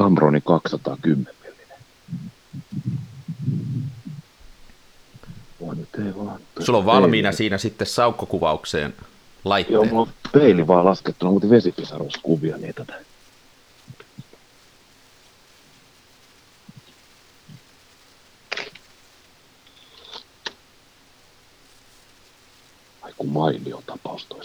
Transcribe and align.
Tamroni 0.00 0.40
210 0.40 1.34
millinen. 1.42 1.78
Sulla 6.60 6.78
on 6.78 6.86
valmiina 6.86 7.26
peili. 7.26 7.36
siinä 7.36 7.58
sitten 7.58 7.86
saukkokuvaukseen 7.86 8.94
laitteet. 9.44 9.74
Joo, 9.74 9.84
mulla 9.84 10.02
on 10.02 10.12
peili 10.32 10.66
vaan 10.66 10.84
laskettuna, 10.84 11.32
mutta 11.32 11.50
vesipisaruskuvia 11.50 12.56
niitä. 12.56 12.84
Ai 23.02 23.12
kun 23.16 23.28
mainio 23.28 23.82
tapaus 23.86 24.26
toi 24.26 24.44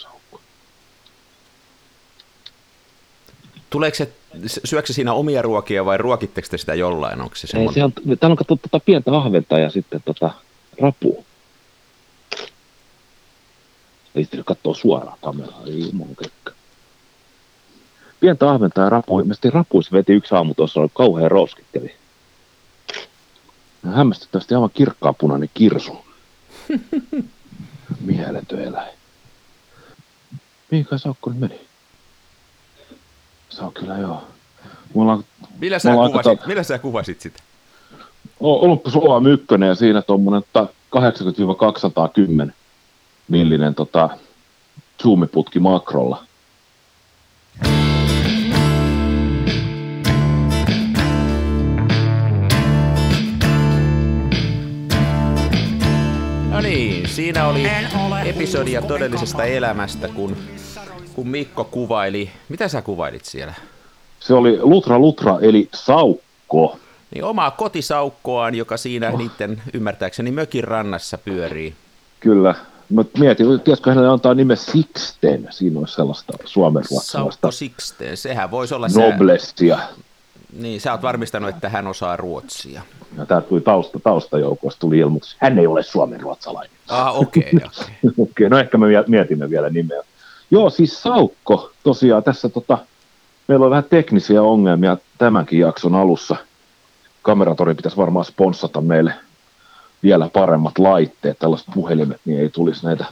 Tuleeko 3.76 3.96
se, 3.96 4.12
syöksä 4.64 4.94
siinä 4.94 5.14
omia 5.14 5.41
ruokia 5.41 5.86
vai 5.86 5.98
ruokitteko 5.98 6.48
te 6.52 6.58
sitä 6.58 6.73
jollain? 6.73 7.21
Onko 7.21 7.36
se 7.36 7.48
semmoinen? 7.48 7.70
Ei, 7.70 7.73
se 7.73 7.84
on, 7.84 8.18
täällä 8.20 8.34
on 8.34 8.38
katsottu 8.38 8.70
tota 8.70 8.86
pientä 8.86 9.18
ahventa 9.18 9.59
ja 9.59 9.70
sitten 9.70 10.02
tota 10.05 10.32
rapu. 10.82 11.26
Ei 14.16 14.23
sitten 14.23 14.44
katsoa 14.46 14.73
suoraan 14.73 15.18
kameraan, 15.22 15.68
ei 15.68 15.91
kekkä. 16.22 16.52
Pientä 18.20 18.49
ahventa 18.49 18.82
ja 18.82 18.90
rapu. 18.90 19.18
Mielestäni 19.18 19.52
rapuissa 19.52 19.91
veti 19.91 20.13
yksi 20.13 20.35
aamu 20.35 20.54
tuossa, 20.54 20.80
oli 20.80 20.90
kauhean 20.94 21.32
roskitteli. 21.32 21.96
Hämmästyttävästi 23.94 24.55
aivan 24.55 24.70
kirkkaanpunainen 24.73 25.49
kirsu. 25.54 25.98
Mieletön 28.05 28.62
eläin. 28.62 28.94
Mihinkä 30.71 30.98
Saukko 30.98 31.30
nyt 31.30 31.40
meni? 31.40 31.74
Se 33.55 33.64
on 33.64 33.73
kyllä 33.73 33.98
joo. 33.98 34.23
Mulla, 34.94 35.23
millä, 35.59 35.80
sä 35.80 35.91
mulla 35.91 36.09
kuvasit, 36.09 36.32
tota, 36.32 36.48
millä 36.48 36.63
sä 36.63 36.80
kuvasit 36.80 37.22
sitä? 37.22 37.40
Olympus 38.40 38.96
OM 38.96 39.26
1 39.26 39.46
ja 39.68 39.76
siinä 39.76 40.02
tuommoinen 40.02 40.43
80-210 42.48 42.52
millinen 43.27 43.76
tota, 43.76 44.10
zoomiputki 45.04 45.60
makrolla. 45.60 46.24
No 56.49 56.62
niin, 56.62 57.10
siinä 57.10 57.48
oli 57.48 57.63
episodia 58.26 58.82
todellisesta 58.82 59.44
elämästä, 59.44 60.07
kun, 60.07 60.38
kun 61.16 61.27
Mikko 61.27 61.63
kuvaili. 61.63 62.30
Mitä 62.49 62.68
sä 62.68 62.82
kuvailit 62.82 63.26
siellä? 63.26 63.54
Se 64.19 64.34
oli 64.34 64.59
Lutra 64.62 65.00
Lutra, 65.00 65.38
eli 65.41 65.69
saukko. 65.74 66.78
Niin 67.13 67.24
omaa 67.24 67.52
kotisaukkoaan, 67.52 68.56
joka 68.56 68.78
siinä 68.78 69.12
niiden 69.12 69.62
ymmärtääkseni 69.74 70.31
mökin 70.31 70.63
rannassa 70.63 71.18
pyörii. 71.18 71.74
Kyllä. 72.19 72.56
Mä 72.90 73.06
mietin, 73.19 73.59
tiedätkö 73.59 73.90
hänelle 73.91 74.09
antaa 74.09 74.34
nimen 74.34 74.57
Sixten, 74.57 75.47
siinä 75.50 75.80
olisi 75.80 75.96
sellaista 75.96 76.34
suomen 76.46 76.84
Saukko 77.02 77.52
Sixten, 77.52 78.18
sehän 78.18 78.52
voisi 78.52 78.74
olla 78.74 78.88
Noblessia. 78.88 79.78
Se... 79.78 79.84
Niin, 80.59 80.81
sä 80.81 80.91
oot 80.91 81.02
varmistanut, 81.02 81.50
että 81.50 81.69
hän 81.69 81.88
osaa 81.88 82.18
ruotsia. 82.18 82.81
Ja 83.18 83.25
tää 83.25 83.41
tuli 83.41 83.62
tausta, 83.62 84.00
taustajoukosta, 84.03 84.79
tuli 84.79 84.97
ilmoitus. 84.97 85.35
Hän 85.40 85.59
ei 85.59 85.68
ole 85.68 85.84
suomen 85.84 86.22
ruotsalainen. 86.22 86.72
Ah, 86.88 87.19
okei. 87.19 87.52
Okay, 87.56 87.69
okay. 88.03 88.13
okay, 88.18 88.50
no 88.50 88.57
ehkä 88.57 88.78
me 88.78 88.88
mietimme 89.07 89.50
vielä 89.50 89.69
nimeä. 89.69 90.02
Joo, 90.51 90.69
siis 90.69 91.03
Saukko, 91.03 91.72
tosiaan 91.84 92.24
tässä 92.24 92.50
tota, 92.50 92.78
meillä 93.47 93.63
on 93.63 93.69
vähän 93.69 93.84
teknisiä 93.84 94.41
ongelmia 94.41 94.97
tämänkin 95.18 95.59
jakson 95.59 95.96
alussa. 95.96 96.35
Kameratori 97.22 97.75
pitäisi 97.75 97.97
varmaan 97.97 98.25
sponssata 98.25 98.81
meille 98.81 99.13
vielä 100.03 100.29
paremmat 100.34 100.78
laitteet, 100.78 101.40
tällaiset 101.40 101.68
puhelimet, 101.73 102.22
niin 102.25 102.40
ei 102.40 102.50
tulisi 102.50 102.85
näitä 102.85 103.06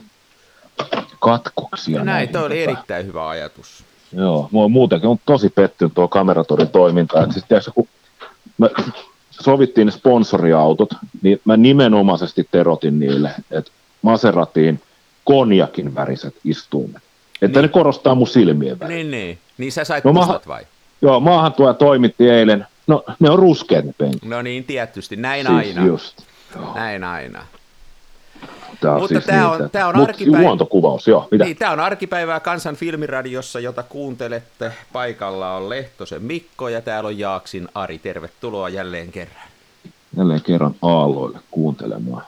katkoksia. 1.20 1.98
No 1.98 2.04
näin, 2.04 2.28
toi 2.28 2.46
oli 2.46 2.62
erittäin 2.62 3.06
hyvä 3.06 3.28
ajatus. 3.28 3.84
Joo, 4.12 4.48
mua 4.50 4.68
muutenkin 4.68 5.10
on 5.10 5.18
tosi 5.26 5.48
pettynyt 5.48 5.94
tuo 5.94 6.08
kameratorin 6.08 6.68
toiminta. 6.68 7.22
Et 7.22 7.32
siis 7.32 7.44
tiedätkö, 7.48 7.70
kun 7.74 7.88
me 8.58 8.70
sovittiin 9.30 9.86
ne 9.86 9.90
sponsoriautot, 9.90 10.88
niin 11.22 11.40
mä 11.44 11.56
nimenomaisesti 11.56 12.48
terotin 12.50 13.00
niille, 13.00 13.30
että 13.50 13.70
Maseratiin 14.02 14.80
konjakin 15.24 15.94
väriset 15.94 16.34
istuimet. 16.44 17.02
Että 17.44 17.58
niin. 17.58 17.62
ne 17.62 17.72
korostaa 17.72 18.14
mun 18.14 18.28
silmien 18.28 18.80
väriä. 18.80 18.96
Niin, 18.96 19.10
niin. 19.10 19.38
Niin 19.58 19.72
sä 19.72 19.84
sait 19.84 20.04
no, 20.04 20.12
mustat 20.12 20.48
vai? 20.48 20.62
Joo, 21.02 21.20
maahan 21.20 21.52
tuo 21.52 21.74
toimitti 21.74 22.30
eilen. 22.30 22.66
No, 22.86 23.04
ne 23.20 23.30
on 23.30 23.38
ruskeat 23.38 23.84
ne 23.84 23.94
penkit. 23.98 24.24
No 24.24 24.42
niin, 24.42 24.64
tietysti. 24.64 25.16
Näin 25.16 25.46
siis 25.46 25.76
aina. 25.76 25.86
just. 25.86 26.22
Joo. 26.56 26.74
Näin 26.74 27.04
aina. 27.04 27.46
Tämä 28.80 28.94
on 28.94 29.00
Mutta 29.00 29.14
siis 29.14 29.24
tämä, 29.24 29.50
on, 29.50 29.70
tämä 29.70 29.86
on 29.86 29.96
arkipäivä... 29.96 30.42
Luontokuvaus, 30.44 31.08
joo. 31.08 31.28
Mitä? 31.30 31.44
Niin, 31.44 31.56
tämä 31.56 31.72
on 31.72 31.80
arkipäivää 31.80 32.40
Kansan 32.40 32.76
filmiradiossa, 32.76 33.60
jota 33.60 33.82
kuuntelette. 33.82 34.72
Paikalla 34.92 35.56
on 35.56 35.68
Lehtosen 35.68 36.22
Mikko 36.22 36.68
ja 36.68 36.80
täällä 36.80 37.08
on 37.08 37.18
Jaaksin 37.18 37.68
Ari. 37.74 37.98
Tervetuloa 37.98 38.68
jälleen 38.68 39.12
kerran. 39.12 39.48
Jälleen 40.16 40.42
kerran 40.42 40.74
aalloille 40.82 41.38
kuuntelemaan. 41.50 42.24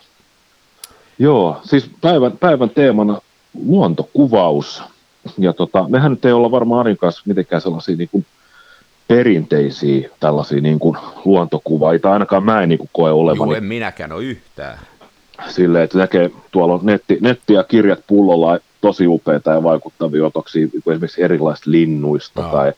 Joo, 1.19 1.60
siis 1.65 1.91
päivän, 2.00 2.38
päivän 2.38 2.71
teemana 2.71 3.21
luontokuvaus. 3.66 4.82
Ja 5.38 5.53
tota, 5.53 5.88
mehän 5.88 6.10
nyt 6.10 6.25
ei 6.25 6.32
olla 6.32 6.50
varmaan 6.50 6.81
Arin 6.81 6.97
kanssa 6.97 7.22
mitenkään 7.26 7.62
sellaisia 7.62 7.97
niin 7.97 8.09
kuin 8.12 8.26
perinteisiä 9.09 10.09
tällaisia 10.20 10.60
niin 10.60 10.78
kuin 10.78 10.97
luontokuvaita, 11.25 12.12
ainakaan 12.12 12.44
mä 12.44 12.62
en 12.62 12.69
niin 12.69 12.78
kuin 12.78 12.91
koe 12.92 13.10
olevan. 13.10 13.48
Joo, 13.48 13.56
en 13.56 13.64
minäkään 13.64 14.12
ole 14.12 14.25
yhtään. 14.25 14.78
Silleen, 15.48 15.84
että 15.84 15.98
näkee 15.98 16.31
tuolla 16.50 16.75
on 16.75 16.81
netti, 16.82 17.19
netti 17.20 17.53
ja 17.53 17.64
kirjat 17.64 18.00
pullolla 18.06 18.59
tosi 18.81 19.06
upeita 19.06 19.50
ja 19.50 19.62
vaikuttavia 19.62 20.26
otoksia 20.26 20.66
niin 20.72 20.82
esimerkiksi 20.92 21.22
erilaisista 21.22 21.70
linnuista 21.70 22.43
no. 22.43 22.48
tai 22.48 22.72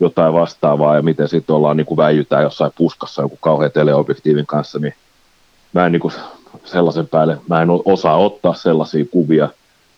jotain 0.00 0.32
vastaavaa 0.32 0.96
ja 0.96 1.02
miten 1.02 1.28
sitten 1.28 1.56
ollaan 1.56 1.76
niin 1.76 1.86
kuin 1.86 1.96
väijytään 1.96 2.42
jossain 2.42 2.72
puskassa 2.76 3.22
joku 3.22 3.38
kauhean 3.40 3.72
teleobjektiivin 3.72 4.46
kanssa, 4.46 4.78
niin 4.78 4.94
mä 5.72 5.86
en 5.86 5.92
niin 5.92 6.00
kuin 6.00 6.14
sellaisen 6.64 7.08
päälle, 7.08 7.38
mä 7.48 7.62
en 7.62 7.68
osaa 7.84 8.16
ottaa 8.16 8.54
sellaisia 8.54 9.04
kuvia, 9.10 9.48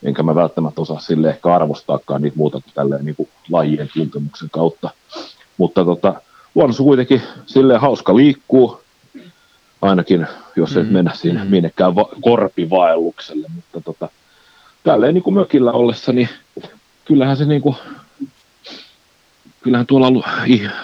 enkä 0.04 0.22
mä 0.22 0.34
välttämättä 0.34 0.81
osaa 0.81 0.98
sille 0.98 1.28
ehkä 1.28 1.54
arvostaakaan 1.54 2.22
niitä 2.22 2.37
muuta 2.37 2.60
kuin 2.60 2.72
tälleen 2.75 3.04
niin 3.04 3.16
kuin 3.16 3.28
lajien 3.50 3.88
tuntemuksen 3.94 4.50
kautta. 4.50 4.91
Mutta 5.56 5.84
tota, 5.84 6.15
luonnossa 6.54 6.82
kuitenkin 6.82 7.22
silleen 7.47 7.81
hauska 7.81 8.16
liikkuu, 8.16 8.81
ainakin 9.82 10.26
jos 10.56 10.70
mm-hmm. 10.70 10.87
et 10.87 10.93
mennä 10.93 11.12
siinä 11.14 11.38
mm-hmm. 11.38 11.50
minnekään 11.50 11.94
va- 11.94 12.09
korpivaellukselle, 12.20 13.47
mutta 13.54 13.81
tota, 13.81 14.09
tälleen 14.84 15.14
niin 15.14 15.25
kuin 15.25 15.34
mökillä 15.34 15.72
ollessa, 15.72 16.12
niin 16.12 16.28
kyllähän 17.04 17.37
se 17.37 17.44
niin 17.44 17.62
kuin, 17.62 17.76
kyllähän 19.64 19.86
tuolla 19.86 20.25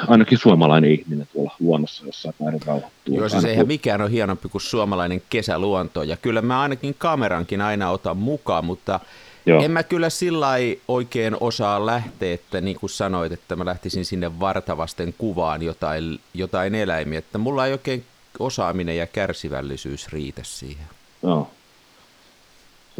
ainakin 0.09 0.39
suomalainen 0.39 0.91
ihminen 0.91 1.29
tuolla 1.33 1.55
luonnossa 1.61 2.07
jossain 2.07 2.35
määrin 2.41 2.61
rauhoittuu. 2.67 3.17
Joo, 3.17 3.29
siis 3.29 3.45
eihän 3.45 3.67
mikään 3.67 4.01
ole 4.01 4.11
hienompi 4.11 4.49
kuin 4.49 4.63
suomalainen 4.63 5.23
kesäluonto, 5.31 6.03
ja 6.03 6.17
kyllä 6.17 6.43
mä 6.43 6.61
ainakin 6.61 6.95
kamerankin 6.99 7.61
aina 7.61 7.91
otan 7.91 8.17
mukaan, 8.17 8.65
mutta 8.65 9.01
Joo. 9.47 9.63
En 9.63 9.71
mä 9.71 9.83
kyllä 9.83 10.11
sillä 10.11 10.49
oikein 10.89 11.37
osaa 11.41 11.87
lähteä, 11.87 12.35
että 12.35 12.61
niin 12.61 12.81
kuin 12.81 12.91
sanoit, 12.91 13.33
että 13.33 13.57
mä 13.57 13.65
lähtisin 13.65 14.05
sinne 14.05 14.41
vartavasten 14.41 15.15
kuvaan 15.19 15.63
jotain, 15.63 16.21
jotain 16.35 16.75
eläimiä, 16.75 17.19
että 17.19 17.39
mulla 17.39 17.67
ei 17.67 17.73
oikein 17.73 18.05
osaaminen 18.39 18.97
ja 18.97 19.07
kärsivällisyys 19.07 20.09
riitä 20.09 20.43
siihen. 20.45 20.87
Joo. 21.23 21.51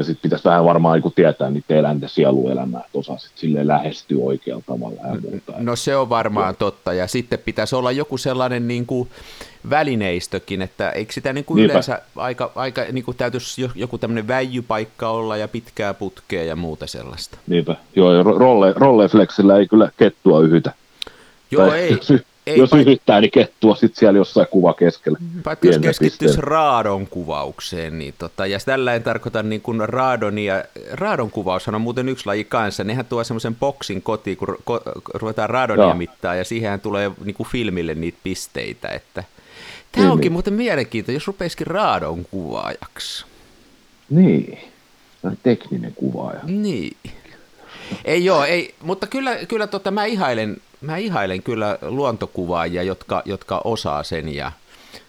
Ja 0.01 0.05
sitten 0.05 0.23
pitäisi 0.23 0.45
vähän 0.45 0.65
varmaan 0.65 1.01
niin 1.01 1.13
tietää 1.13 1.51
niitä 1.51 1.75
eläinten 1.75 2.09
sieluelämää, 2.09 2.81
että 2.81 2.99
osaisit 2.99 3.31
sille 3.35 3.67
lähestyä 3.67 4.25
oikealla 4.25 4.63
tavalla 4.67 5.01
ja 5.03 5.21
muuta. 5.21 5.53
No 5.59 5.77
se 5.77 5.97
on 5.97 6.09
varmaan 6.09 6.57
totta, 6.57 6.93
ja 6.93 7.07
sitten 7.07 7.39
pitäisi 7.39 7.77
olla 7.77 7.93
joku 7.93 8.19
sellainen 8.19 8.69
niin 8.69 8.87
kuin 8.87 9.09
välineistökin, 9.71 10.63
että 10.63 10.91
eikö 10.91 11.13
sitä 11.13 11.33
niin 11.33 11.45
kuin 11.45 11.65
yleensä 11.65 12.03
aika, 12.17 12.53
aika 12.55 12.83
niin 12.93 13.05
kuin 13.05 13.17
täytyisi 13.17 13.71
joku 13.75 13.99
tämmöinen 13.99 14.29
väijypaikka 14.29 15.09
olla 15.09 15.37
ja 15.37 15.49
pitkää 15.49 15.95
putkea 15.95 16.45
ja 16.45 16.57
muuta 16.57 16.87
sellaista. 16.87 17.39
Niinpä, 17.47 17.77
joo, 17.97 18.15
ja 18.15 18.23
rolle, 18.23 18.73
rolleflexillä 18.77 19.57
ei 19.57 19.69
kyllä 19.69 19.91
kettua 19.97 20.41
yhytä. 20.41 20.73
Joo, 21.51 21.67
tai, 21.67 21.79
ei. 21.79 21.99
Ei, 22.51 22.59
jos 22.59 22.71
paik- 22.71 22.81
yrittää, 22.81 23.21
niin 23.21 23.31
kettua 23.31 23.75
sitten 23.75 23.99
siellä 23.99 24.19
jossain 24.19 24.47
kuva 24.51 24.75
keskellä. 24.75 25.19
Vaikka 25.45 25.67
jos 25.69 25.79
keskittyisi 25.79 26.41
raadon 26.41 27.07
kuvaukseen, 27.07 27.99
niin 27.99 28.15
tota, 28.19 28.47
ja 28.47 28.59
tällä 28.65 28.95
en 28.95 29.03
tarkoita 29.03 29.43
niin 29.43 29.61
kuin 29.61 29.89
raadonia, 29.89 30.65
raadon 30.93 31.31
kuvaushan 31.31 31.75
on 31.75 31.81
muuten 31.81 32.09
yksi 32.09 32.27
laji 32.27 32.45
kanssa, 32.45 32.85
nehän 32.85 33.07
tuo 33.07 33.25
semmoisen 33.25 33.55
boksin 33.55 34.03
kotiin, 34.03 34.37
kun 34.37 34.49
ko- 34.49 35.01
ruvetaan 35.15 35.51
raadonia 35.51 35.85
Joo. 35.85 35.95
mittaa, 35.95 36.35
ja 36.35 36.45
siihen 36.45 36.81
tulee 36.81 37.11
niin 37.25 37.35
kuin 37.35 37.49
filmille 37.49 37.95
niitä 37.95 38.19
pisteitä, 38.23 38.89
että 38.89 39.25
tämä 39.93 40.05
niin, 40.05 40.13
onkin 40.13 40.25
niin. 40.25 40.33
muuten 40.33 40.55
mielenkiintoista, 40.55 41.17
jos 41.17 41.27
rupeisikin 41.27 41.67
raadon 41.67 42.25
kuvaajaksi. 42.31 43.25
Niin, 44.11 44.59
tekninen 45.43 45.93
kuvaaja. 45.95 46.41
Niin. 46.47 46.97
Ei 48.05 48.25
joo, 48.25 48.45
ei, 48.45 48.75
mutta 48.83 49.07
kyllä, 49.07 49.37
kyllä 49.49 49.67
tota, 49.67 49.91
mä 49.91 50.05
ihailen 50.05 50.57
mä 50.81 50.97
ihailen 50.97 51.43
kyllä 51.43 51.79
luontokuvaajia, 51.83 52.83
jotka, 52.83 53.23
jotka 53.25 53.61
osaa 53.65 54.03
sen 54.03 54.35
ja 54.35 54.53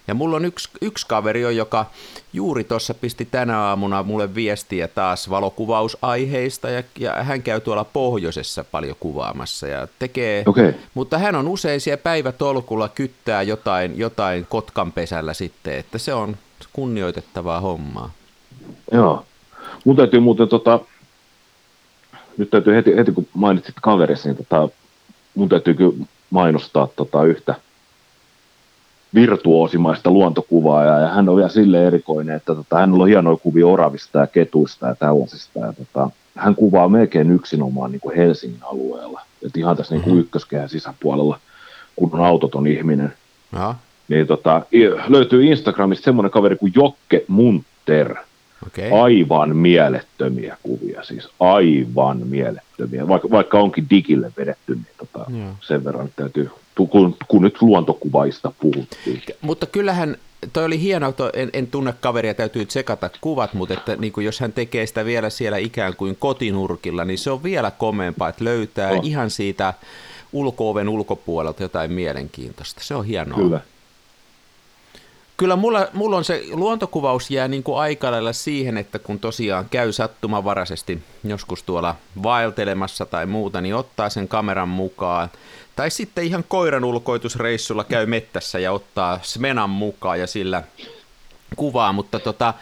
ja 0.08 0.14
mulla 0.14 0.36
on 0.36 0.44
yksi, 0.44 0.68
yksi 0.80 1.06
kaveri, 1.06 1.56
joka 1.56 1.86
juuri 2.32 2.64
tuossa 2.64 2.94
pisti 2.94 3.28
tänä 3.30 3.58
aamuna 3.58 4.02
mulle 4.02 4.34
viestiä 4.34 4.88
taas 4.88 5.30
valokuvausaiheista, 5.30 6.70
ja, 6.70 6.82
ja 6.98 7.24
hän 7.24 7.42
käy 7.42 7.60
tuolla 7.60 7.84
pohjoisessa 7.84 8.64
paljon 8.64 8.96
kuvaamassa 9.00 9.66
ja 9.66 9.88
tekee, 9.98 10.44
okay. 10.46 10.74
mutta 10.94 11.18
hän 11.18 11.34
on 11.34 11.48
usein 11.48 11.80
siellä 11.80 12.02
päivätolkulla 12.02 12.88
kyttää 12.88 13.42
jotain, 13.42 13.98
jotain 13.98 14.46
kotkan 14.48 14.92
pesällä 14.92 15.34
sitten, 15.34 15.78
että 15.78 15.98
se 15.98 16.14
on 16.14 16.36
kunnioitettavaa 16.72 17.60
hommaa. 17.60 18.10
Joo. 18.92 19.24
Mun 19.84 19.96
täytyy 19.96 20.20
muuten, 20.20 20.48
tota, 20.48 20.80
nyt 22.36 22.50
täytyy 22.50 22.74
heti, 22.74 22.96
heti 22.96 23.12
kun 23.12 23.26
mainitsit 23.34 23.74
kaverissa, 23.82 24.28
niin 24.28 24.36
tota, 24.36 24.68
mun 25.34 25.48
täytyy 25.48 25.74
kyllä 25.74 26.06
mainostaa 26.30 26.88
tota 26.96 27.24
yhtä, 27.24 27.54
virtuosimaista 29.14 30.10
luontokuvaajaa, 30.10 31.00
ja 31.00 31.08
hän 31.08 31.28
on 31.28 31.36
vielä 31.36 31.48
sille 31.48 31.86
erikoinen, 31.86 32.36
että 32.36 32.54
tota, 32.54 32.78
hän 32.78 32.92
on 32.92 33.08
hienoja 33.08 33.36
kuvia 33.36 33.66
oravista 33.66 34.18
ja 34.18 34.26
ketuista 34.26 34.86
ja 34.86 34.94
tällaisista, 34.94 35.58
ja 35.58 35.72
tota, 35.72 36.10
hän 36.36 36.54
kuvaa 36.54 36.88
melkein 36.88 37.30
yksinomaan 37.30 37.90
niin 37.92 38.00
kuin 38.00 38.16
Helsingin 38.16 38.62
alueella, 38.62 39.20
että 39.46 39.58
ihan 39.58 39.76
tässä 39.76 39.94
niin 39.94 40.02
kuin 40.02 40.12
mm-hmm. 40.12 40.20
ykköskehän 40.20 40.68
sisäpuolella, 40.68 41.38
kun 41.96 42.10
on 42.12 42.24
autoton 42.24 42.66
ihminen. 42.66 43.12
Niin 44.08 44.26
tota, 44.26 44.62
löytyy 45.08 45.44
Instagramista 45.44 46.04
semmoinen 46.04 46.30
kaveri 46.30 46.56
kuin 46.56 46.72
Jokke 46.76 47.24
Munter, 47.28 48.14
Okay. 48.66 49.00
Aivan 49.00 49.56
mielettömiä 49.56 50.56
kuvia, 50.62 51.04
siis 51.04 51.28
aivan 51.40 52.26
mielettömiä, 52.26 53.08
vaikka, 53.08 53.30
vaikka 53.30 53.60
onkin 53.60 53.86
digille 53.90 54.32
vedetty, 54.36 54.74
niin 54.74 54.86
tota, 54.96 55.30
sen 55.60 55.84
verran 55.84 56.08
täytyy 56.16 56.50
kun, 56.74 57.16
kun 57.28 57.42
nyt 57.42 57.62
luontokuvaista 57.62 58.52
puhuttiin. 58.60 59.22
Mutta 59.40 59.66
kyllähän 59.66 60.16
toi 60.52 60.64
oli 60.64 60.80
hieno, 60.80 61.12
toi, 61.12 61.30
en, 61.34 61.50
en 61.52 61.66
tunne 61.66 61.94
kaveria, 62.00 62.34
täytyy 62.34 62.66
tsekata 62.66 63.10
kuvat, 63.20 63.54
mutta 63.54 63.74
että 63.74 63.96
niin 63.96 64.12
kuin 64.12 64.24
jos 64.24 64.40
hän 64.40 64.52
tekee 64.52 64.86
sitä 64.86 65.04
vielä 65.04 65.30
siellä 65.30 65.58
ikään 65.58 65.96
kuin 65.96 66.16
kotinurkilla, 66.16 67.04
niin 67.04 67.18
se 67.18 67.30
on 67.30 67.42
vielä 67.42 67.70
komeampaa, 67.70 68.28
että 68.28 68.44
löytää 68.44 68.90
oh. 68.90 69.00
ihan 69.02 69.30
siitä 69.30 69.74
ulkooven 70.32 70.88
ulkopuolelta 70.88 71.62
jotain 71.62 71.92
mielenkiintoista. 71.92 72.80
Se 72.84 72.94
on 72.94 73.04
hienoa. 73.04 73.38
Kyllä, 73.38 73.60
Kyllä 75.42 75.56
mulla, 75.56 75.88
mulla 75.92 76.16
on 76.16 76.24
se 76.24 76.44
luontokuvaus 76.50 77.30
jää 77.30 77.48
niin 77.48 77.62
kuin 77.62 77.78
aika 77.78 78.10
lailla 78.10 78.32
siihen, 78.32 78.78
että 78.78 78.98
kun 78.98 79.18
tosiaan 79.18 79.68
käy 79.70 79.92
sattumavaraisesti 79.92 81.02
joskus 81.24 81.62
tuolla 81.62 81.94
vaeltelemassa 82.22 83.06
tai 83.06 83.26
muuta, 83.26 83.60
niin 83.60 83.74
ottaa 83.74 84.10
sen 84.10 84.28
kameran 84.28 84.68
mukaan. 84.68 85.30
Tai 85.76 85.90
sitten 85.90 86.24
ihan 86.24 86.44
koiran 86.48 86.84
ulkoitusreissulla 86.84 87.84
käy 87.84 88.06
mettässä 88.06 88.58
ja 88.58 88.72
ottaa 88.72 89.18
Smenan 89.22 89.70
mukaan 89.70 90.20
ja 90.20 90.26
sillä 90.26 90.62
kuvaa, 91.56 91.92
mutta 91.92 92.18
tota, 92.18 92.54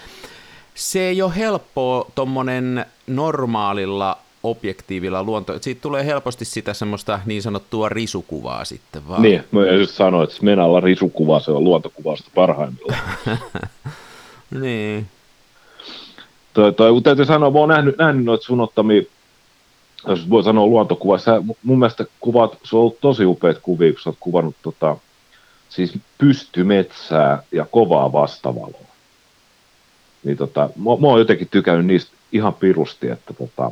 se 0.74 1.00
ei 1.00 1.22
ole 1.22 1.36
helppoa 1.36 2.10
tuommoinen 2.14 2.86
normaalilla 3.06 4.18
objektiivilla 4.42 5.22
luonto, 5.22 5.58
siitä 5.60 5.80
tulee 5.80 6.04
helposti 6.06 6.44
sitä 6.44 6.74
semmoista 6.74 7.20
niin 7.26 7.42
sanottua 7.42 7.88
risukuvaa 7.88 8.64
sitten 8.64 9.08
vaan. 9.08 9.22
Niin, 9.22 9.44
mä 9.50 9.66
just 9.66 9.94
sanoin, 9.94 10.24
että 10.24 10.44
Menalla 10.44 10.80
risukuva, 10.80 11.40
se 11.40 11.50
on 11.50 11.64
luontokuvasta 11.64 12.30
parhaimmillaan. 12.34 13.00
niin. 14.60 15.06
Toi, 16.54 16.72
toi, 16.72 17.02
täytyy 17.02 17.24
sanoa, 17.24 17.50
mä 17.50 17.58
oon 17.58 17.68
nähnyt, 17.68 17.98
nähnyt 17.98 18.24
noita 18.24 18.44
sun 18.44 18.60
ottamia, 18.60 19.02
jos 20.06 20.30
voi 20.30 20.44
sanoa 20.44 20.66
luontokuva, 20.66 21.18
sä, 21.18 21.42
mun 21.62 21.78
mielestä 21.78 22.04
kuvat, 22.20 22.58
se 22.62 22.76
on 22.76 22.80
ollut 22.80 23.00
tosi 23.00 23.24
upeat 23.24 23.58
kuvia, 23.62 23.92
kun 23.92 24.00
sä 24.00 24.10
oot 24.10 24.16
kuvannut 24.20 24.56
tota, 24.62 24.96
siis 25.68 25.98
pystymetsää 26.18 27.42
ja 27.52 27.66
kovaa 27.70 28.12
vastavaloa. 28.12 28.90
Niin 30.24 30.36
tota, 30.36 30.60
mä, 30.60 30.90
mä 31.00 31.06
oon 31.06 31.18
jotenkin 31.18 31.48
tykännyt 31.50 31.86
niistä 31.86 32.12
ihan 32.32 32.54
pirusti, 32.54 33.08
että 33.08 33.34
tota, 33.34 33.70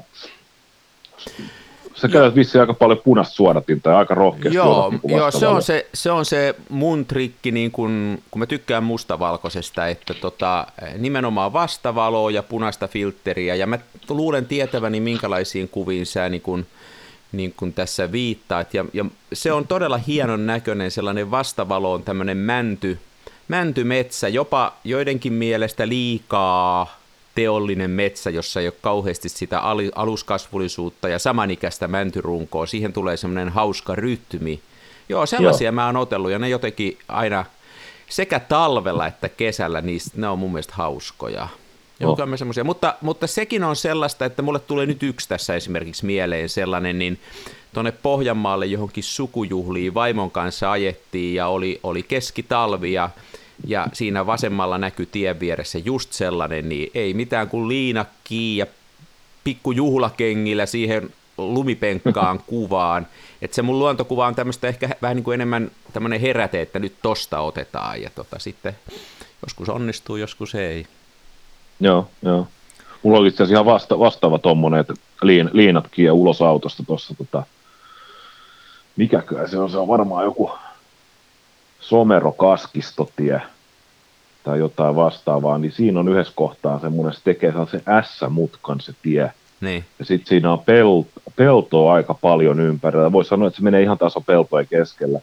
Sä 2.00 2.08
käytät 2.08 2.34
vissiin 2.34 2.60
aika 2.60 2.74
paljon 2.74 3.00
punaista 3.04 3.34
suodatinta 3.34 3.90
ja 3.90 3.98
aika 3.98 4.14
rohkeasti. 4.14 4.56
Joo, 4.56 4.92
joo 5.04 5.30
se, 5.30 5.46
on 5.46 5.62
se, 5.62 5.86
se 5.94 6.10
on 6.10 6.24
se 6.24 6.54
mun 6.68 7.04
trikki, 7.04 7.50
niin 7.50 7.70
kun, 7.70 8.18
kun 8.30 8.38
mä 8.38 8.46
tykkään 8.46 8.84
mustavalkoisesta, 8.84 9.86
että 9.86 10.14
tota, 10.14 10.66
nimenomaan 10.98 11.52
vastavaloa 11.52 12.30
ja 12.30 12.42
punaista 12.42 12.88
filtteriä, 12.88 13.54
ja 13.54 13.66
mä 13.66 13.78
luulen 14.08 14.46
tietäväni, 14.46 15.00
minkälaisiin 15.00 15.68
kuviin 15.68 16.06
sä 16.06 16.28
niin 16.28 16.42
kun, 16.42 16.66
niin 17.32 17.54
kun 17.56 17.72
tässä 17.72 18.12
viittaat, 18.12 18.74
ja, 18.74 18.84
ja 18.92 19.04
se 19.32 19.52
on 19.52 19.66
todella 19.66 19.98
hienon 19.98 20.46
näköinen 20.46 20.90
sellainen 20.90 21.30
vastavalo 21.30 21.92
on 21.92 22.02
tämmöinen 22.02 22.36
mänty, 22.36 22.98
mäntymetsä, 23.48 24.28
jopa 24.28 24.72
joidenkin 24.84 25.32
mielestä 25.32 25.88
liikaa 25.88 26.97
teollinen 27.38 27.90
metsä, 27.90 28.30
jossa 28.30 28.60
ei 28.60 28.66
ole 28.66 28.74
kauheasti 28.80 29.28
sitä 29.28 29.60
aluskasvullisuutta 29.94 31.08
ja 31.08 31.18
samanikäistä 31.18 31.88
mäntyrunkoa. 31.88 32.66
Siihen 32.66 32.92
tulee 32.92 33.16
semmoinen 33.16 33.48
hauska 33.48 33.94
rytmi. 33.94 34.60
Joo, 35.08 35.26
sellaisia 35.26 35.66
Joo. 35.66 35.72
mä 35.72 35.86
oon 35.86 35.96
otellut 35.96 36.30
ja 36.30 36.38
ne 36.38 36.48
jotenkin 36.48 36.98
aina 37.08 37.44
sekä 38.08 38.40
talvella 38.40 39.06
että 39.06 39.28
kesällä, 39.28 39.80
niistä, 39.80 40.10
ne 40.14 40.28
on 40.28 40.38
mun 40.38 40.52
mielestä 40.52 40.74
hauskoja. 40.76 41.48
Joo, 42.00 42.16
semmoisia. 42.36 42.64
Mutta, 42.64 42.94
mutta 43.00 43.26
sekin 43.26 43.64
on 43.64 43.76
sellaista, 43.76 44.24
että 44.24 44.42
mulle 44.42 44.58
tulee 44.58 44.86
nyt 44.86 45.02
yksi 45.02 45.28
tässä 45.28 45.54
esimerkiksi 45.54 46.06
mieleen 46.06 46.48
sellainen, 46.48 46.98
niin 46.98 47.18
tuonne 47.74 47.92
Pohjanmaalle 47.92 48.66
johonkin 48.66 49.04
sukujuhliin 49.04 49.94
vaimon 49.94 50.30
kanssa 50.30 50.72
ajettiin 50.72 51.34
ja 51.34 51.46
oli, 51.46 51.80
oli 51.82 52.02
keskitalvi 52.02 52.92
ja 52.92 53.10
ja 53.66 53.86
siinä 53.92 54.26
vasemmalla 54.26 54.78
näkyy 54.78 55.06
tien 55.06 55.40
vieressä 55.40 55.78
just 55.78 56.12
sellainen, 56.12 56.68
niin 56.68 56.90
ei 56.94 57.14
mitään 57.14 57.48
kuin 57.48 57.68
liinakki 57.68 58.56
ja 58.56 58.66
pikku 59.44 59.72
juhlakengillä 59.72 60.66
siihen 60.66 61.10
lumipenkkaan 61.38 62.40
kuvaan. 62.46 63.06
Että 63.42 63.54
se 63.54 63.62
mun 63.62 63.78
luontokuva 63.78 64.26
on 64.26 64.34
tämmöistä 64.34 64.68
ehkä 64.68 64.88
vähän 65.02 65.16
niin 65.16 65.24
kuin 65.24 65.34
enemmän 65.34 65.70
tämmöinen 65.92 66.20
heräte, 66.20 66.60
että 66.60 66.78
nyt 66.78 66.94
tosta 67.02 67.40
otetaan 67.40 68.02
ja 68.02 68.10
tota, 68.14 68.38
sitten 68.38 68.76
joskus 69.42 69.68
onnistuu, 69.68 70.16
joskus 70.16 70.54
ei. 70.54 70.86
Joo, 71.80 72.08
joo. 72.22 72.48
Mulla 73.02 73.18
oli 73.18 73.28
itse 73.28 73.42
asiassa 73.42 73.54
ihan 73.54 73.66
vasta, 73.66 73.98
vastaava 73.98 74.38
tommonen, 74.38 74.80
että 74.80 74.94
liin, 75.22 75.50
liinatkin 75.52 76.04
ja 76.04 76.14
ulos 76.14 76.42
autosta 76.42 76.82
tuossa 76.86 77.14
tota, 77.14 77.42
mikäkö 78.96 79.48
se 79.48 79.58
on, 79.58 79.70
se 79.70 79.78
on 79.78 79.88
varmaan 79.88 80.24
joku 80.24 80.50
somerokaskistotie 81.80 83.42
tai 84.44 84.58
jotain 84.58 84.96
vastaavaa, 84.96 85.58
niin 85.58 85.72
siinä 85.72 86.00
on 86.00 86.08
yhdessä 86.08 86.32
kohtaa 86.36 86.78
semmoinen, 86.78 87.14
se 87.14 87.20
tekee 87.24 87.52
se 87.70 87.82
S-mutkan 88.02 88.80
se 88.80 88.92
tie. 89.02 89.32
Niin. 89.60 89.84
Ja 89.98 90.04
sitten 90.04 90.28
siinä 90.28 90.52
on 90.52 90.58
pel, 90.58 91.02
peltoa 91.36 91.92
aika 91.92 92.14
paljon 92.14 92.60
ympärillä. 92.60 93.12
Voisi 93.12 93.28
sanoa, 93.28 93.48
että 93.48 93.56
se 93.56 93.62
menee 93.62 93.82
ihan 93.82 93.98
taso 93.98 94.20
peltojen 94.20 94.66
keskellä. 94.70 95.20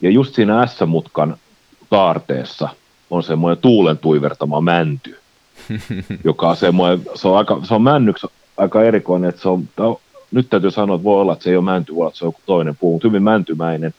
Ja 0.00 0.10
just 0.10 0.34
siinä 0.34 0.66
S-mutkan 0.66 1.36
kaarteessa 1.90 2.68
on 3.10 3.22
semmoinen 3.22 3.58
tuulen 3.62 3.98
tuivertama 3.98 4.60
mänty, 4.60 5.18
joka 6.24 6.48
on 6.48 6.56
semmoinen, 6.56 7.02
se 7.14 7.28
on, 7.28 7.38
aika, 7.38 7.60
se 7.62 7.74
on 7.74 7.82
männyksi 7.82 8.26
aika 8.56 8.82
erikoinen, 8.82 9.28
että 9.28 9.42
se 9.42 9.48
on, 9.48 9.68
nyt 10.30 10.50
täytyy 10.50 10.70
sanoa, 10.70 10.96
että 10.96 11.04
voi 11.04 11.20
olla, 11.20 11.32
että 11.32 11.42
se 11.42 11.50
ei 11.50 11.56
ole 11.56 11.64
mänty, 11.64 11.94
voi 11.94 12.00
olla, 12.00 12.08
että 12.08 12.18
se 12.18 12.24
on 12.24 12.28
joku 12.28 12.40
toinen 12.46 12.76
puu, 12.76 12.92
mutta 12.92 13.08
hyvin 13.08 13.22
mäntymäinen. 13.22 13.94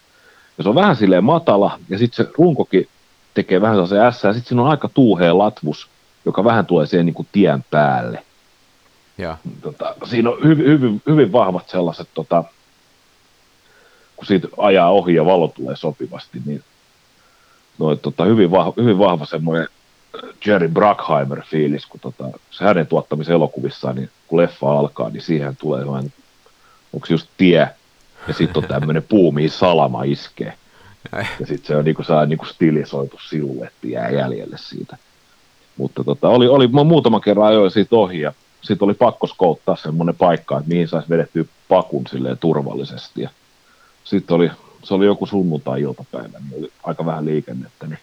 Ja 0.58 0.64
se 0.64 0.70
on 0.70 0.76
vähän 0.76 0.96
silleen 0.96 1.24
matala, 1.24 1.80
ja 1.90 1.98
sitten 1.98 2.26
se 2.26 2.32
runkokin 2.38 2.88
tekee 3.34 3.62
vähän 3.62 3.76
sellaisen 3.76 4.14
S, 4.14 4.24
ja 4.24 4.34
sitten 4.34 4.50
siinä 4.50 4.62
on 4.62 4.70
aika 4.70 4.90
tuuhea 4.90 5.38
latvus, 5.38 5.90
joka 6.26 6.44
vähän 6.44 6.66
tulee 6.66 6.86
siihen 6.86 7.06
niin 7.06 7.14
kuin 7.14 7.28
tien 7.32 7.66
päälle. 7.72 8.24
Ja. 9.18 9.38
Tota, 9.62 9.96
siinä 10.06 10.30
on 10.30 10.38
hyvin, 10.44 10.66
hyvin, 10.66 11.02
hyvin 11.08 11.32
vahvat 11.32 11.70
sellaiset, 11.70 12.08
tota, 12.14 12.44
kun 14.16 14.26
siitä 14.26 14.48
ajaa 14.58 14.92
ohi 14.92 15.16
ja 15.16 15.26
valo 15.26 15.48
tulee 15.48 15.76
sopivasti, 15.76 16.42
niin 16.46 16.64
noin, 17.78 18.00
tota, 18.00 18.24
hyvin, 18.24 18.52
vahva, 18.52 18.74
hyvin 18.78 19.00
vahva 19.00 19.26
semmoinen 19.26 19.68
Jerry 20.46 20.68
Bruckheimer-fiilis, 20.68 21.86
kun 21.90 22.00
tota, 22.00 22.40
se 22.52 22.64
hänen 22.64 22.88
tuottamisen 22.88 23.34
elokuvissaan, 23.34 23.96
niin 23.96 24.10
kun 24.28 24.40
leffa 24.40 24.80
alkaa, 24.80 25.10
niin 25.10 25.22
siihen 25.22 25.58
tulee 25.58 25.82
sellainen, 25.82 26.14
onko 26.94 27.08
just 27.10 27.28
tie, 27.38 27.70
ja 28.28 28.34
sitten 28.34 28.64
on 28.64 28.70
tämmöinen 28.70 29.04
puu, 29.10 29.32
mihin 29.32 29.50
salama 29.50 30.04
iskee. 30.04 30.54
Ja 31.12 31.46
sitten 31.46 31.68
se 31.68 31.76
on 31.76 31.86
niinku, 31.86 32.04
saa 32.04 32.26
niinku 32.26 32.46
stilisoitu 32.46 33.20
siluetti 33.30 33.92
jää 33.92 34.10
jäljelle 34.10 34.58
siitä. 34.58 34.98
Mutta 35.78 36.04
tota, 36.04 36.30
oli, 36.30 36.48
oli 36.48 36.68
mä 36.68 36.84
muutaman 36.84 37.22
kerran 37.22 37.48
ajoin 37.48 37.72
siitä 37.72 37.96
ohi 37.96 38.20
ja 38.20 38.34
sitten 38.62 38.86
oli 38.86 38.94
pakko 38.94 39.28
skouttaa 39.28 39.76
semmoinen 39.76 40.16
paikka, 40.16 40.58
että 40.58 40.70
mihin 40.70 40.88
saisi 40.88 41.10
vedettyä 41.10 41.46
pakun 41.68 42.08
silleen 42.08 42.38
turvallisesti. 42.38 43.22
Ja 43.22 43.30
sitten 44.04 44.36
oli, 44.36 44.52
se 44.84 44.94
oli 44.94 45.06
joku 45.06 45.26
sunnuntai-iltapäivä, 45.26 46.40
niin 46.40 46.60
oli 46.60 46.72
aika 46.84 47.06
vähän 47.06 47.26
liikennettä, 47.26 47.88
niin 47.88 48.00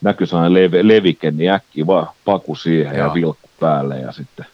näkyi 0.00 0.26
sellainen 0.26 0.54
leve, 0.54 0.88
levike, 0.88 1.30
niin 1.30 1.50
äkki 1.50 1.86
vaan 1.86 2.06
paku 2.24 2.54
siihen 2.54 2.96
Joo. 2.96 3.08
ja 3.08 3.14
vilkku 3.14 3.50
päälle 3.60 3.98
ja 3.98 4.12
sitten 4.12 4.46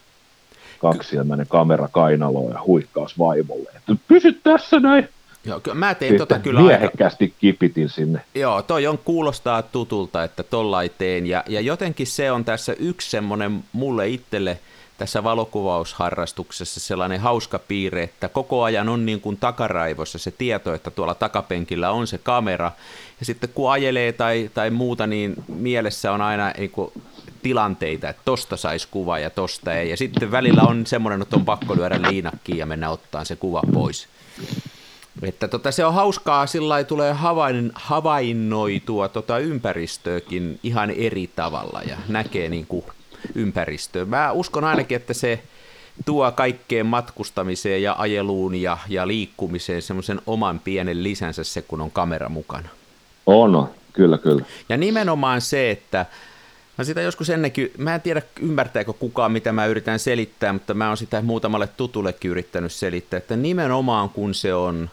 kaksi 0.81 1.15
ja 1.15 1.23
kamera 1.47 1.87
kainaloon 1.87 2.51
ja 2.51 2.61
huikkaus 2.67 3.19
vaimolle, 3.19 3.69
että 3.75 3.95
pysy 4.07 4.33
tässä 4.33 4.79
näin, 4.79 5.09
Joo, 5.45 5.61
mä 5.73 5.95
tein 5.95 6.17
tota 6.17 6.39
kyllä 6.39 6.61
miehekkäästi 6.61 7.25
aika... 7.25 7.35
kipitin 7.39 7.89
sinne. 7.89 8.21
Joo, 8.35 8.61
toi 8.61 8.87
on 8.87 8.97
kuulostaa 8.97 9.61
tutulta, 9.61 10.23
että 10.23 10.43
tollai 10.43 10.89
teen, 10.97 11.27
ja, 11.27 11.43
ja 11.47 11.61
jotenkin 11.61 12.07
se 12.07 12.31
on 12.31 12.45
tässä 12.45 12.73
yksi 12.79 13.09
semmoinen 13.09 13.63
mulle 13.73 14.07
itselle– 14.07 14.59
tässä 15.01 15.23
valokuvausharrastuksessa 15.23 16.79
sellainen 16.79 17.19
hauska 17.19 17.59
piirre, 17.59 18.03
että 18.03 18.29
koko 18.29 18.63
ajan 18.63 18.89
on 18.89 19.05
niin 19.05 19.21
kuin 19.21 19.37
takaraivossa 19.37 20.17
se 20.17 20.31
tieto, 20.31 20.73
että 20.73 20.91
tuolla 20.91 21.15
takapenkillä 21.15 21.91
on 21.91 22.07
se 22.07 22.17
kamera. 22.17 22.71
Ja 23.19 23.25
sitten 23.25 23.49
kun 23.53 23.71
ajelee 23.71 24.11
tai, 24.11 24.49
tai 24.53 24.69
muuta, 24.69 25.07
niin 25.07 25.35
mielessä 25.47 26.11
on 26.11 26.21
aina 26.21 26.53
niin 26.57 26.71
kuin 26.71 26.91
tilanteita, 27.41 28.09
että 28.09 28.21
tosta 28.25 28.57
saisi 28.57 28.87
kuva 28.91 29.19
ja 29.19 29.29
tosta 29.29 29.73
ei. 29.73 29.89
Ja 29.89 29.97
sitten 29.97 30.31
välillä 30.31 30.61
on 30.61 30.85
semmoinen, 30.85 31.21
että 31.21 31.35
on 31.35 31.45
pakko 31.45 31.75
lyödä 31.75 31.99
liinakkiin 32.09 32.57
ja 32.57 32.65
mennä 32.65 32.89
ottaa 32.89 33.25
se 33.25 33.35
kuva 33.35 33.61
pois. 33.73 34.07
Että 35.21 35.47
tota, 35.47 35.71
se 35.71 35.85
on 35.85 35.93
hauskaa, 35.93 36.47
sillä 36.47 36.83
tulee 36.83 37.13
havain, 37.13 37.71
havainnoitua 37.75 39.07
tota 39.07 39.39
ympäristöäkin 39.39 40.59
ihan 40.63 40.91
eri 40.91 41.29
tavalla 41.35 41.81
ja 41.81 41.97
näkee 42.07 42.49
niin 42.49 42.65
kuin 42.67 42.85
ympäristöön. 43.35 44.09
Mä 44.09 44.31
uskon 44.31 44.63
ainakin, 44.63 44.95
että 44.95 45.13
se 45.13 45.43
tuo 46.05 46.31
kaikkeen 46.31 46.85
matkustamiseen 46.85 47.83
ja 47.83 47.95
ajeluun 47.97 48.55
ja, 48.55 48.77
ja 48.89 49.07
liikkumiseen 49.07 49.81
semmoisen 49.81 50.21
oman 50.27 50.59
pienen 50.59 51.03
lisänsä 51.03 51.43
se, 51.43 51.61
kun 51.61 51.81
on 51.81 51.91
kamera 51.91 52.29
mukana. 52.29 52.69
On, 53.25 53.55
on. 53.55 53.69
kyllä, 53.93 54.17
kyllä. 54.17 54.45
Ja 54.69 54.77
nimenomaan 54.77 55.41
se, 55.41 55.71
että 55.71 56.05
Mä 56.77 56.83
sitä 56.83 57.01
joskus 57.01 57.29
ennenkin, 57.29 57.71
mä 57.77 57.95
en 57.95 58.01
tiedä 58.01 58.21
ymmärtääkö 58.39 58.93
kukaan, 58.93 59.31
mitä 59.31 59.51
mä 59.51 59.65
yritän 59.65 59.99
selittää, 59.99 60.53
mutta 60.53 60.73
mä 60.73 60.87
oon 60.87 60.97
sitä 60.97 61.21
muutamalle 61.21 61.67
tutullekin 61.67 62.31
yrittänyt 62.31 62.71
selittää, 62.71 63.17
että 63.17 63.35
nimenomaan 63.35 64.09
kun 64.09 64.33
se 64.33 64.53
on 64.53 64.89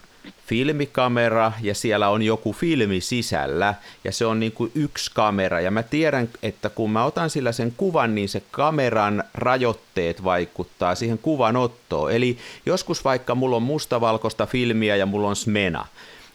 filmikamera 0.47 1.53
ja 1.63 1.75
siellä 1.75 2.09
on 2.09 2.23
joku 2.23 2.53
filmi 2.53 3.01
sisällä 3.01 3.75
ja 4.05 4.13
se 4.13 4.27
on 4.27 4.41
niin 4.41 4.53
kuin 4.53 4.73
yksi 4.75 5.11
kamera 5.15 5.61
ja 5.61 5.71
mä 5.71 5.83
tiedän, 5.83 6.29
että 6.43 6.69
kun 6.69 6.91
mä 6.91 7.05
otan 7.05 7.31
sillä 7.31 7.53
sen 7.53 7.73
kuvan, 7.77 8.15
niin 8.15 8.29
se 8.29 8.43
kameran 8.51 9.25
rajoitteet 9.35 10.25
vaikuttaa 10.25 10.95
siihen 10.95 11.19
kuvan 11.19 11.57
ottoon. 11.57 12.13
Eli 12.13 12.39
joskus 12.67 13.05
vaikka 13.05 13.35
mulla 13.35 13.57
on 13.57 13.63
mustavalkoista 13.63 14.47
filmiä 14.47 14.97
ja 14.97 15.07
mulla 15.07 15.29
on 15.29 15.37
smena, 15.37 15.87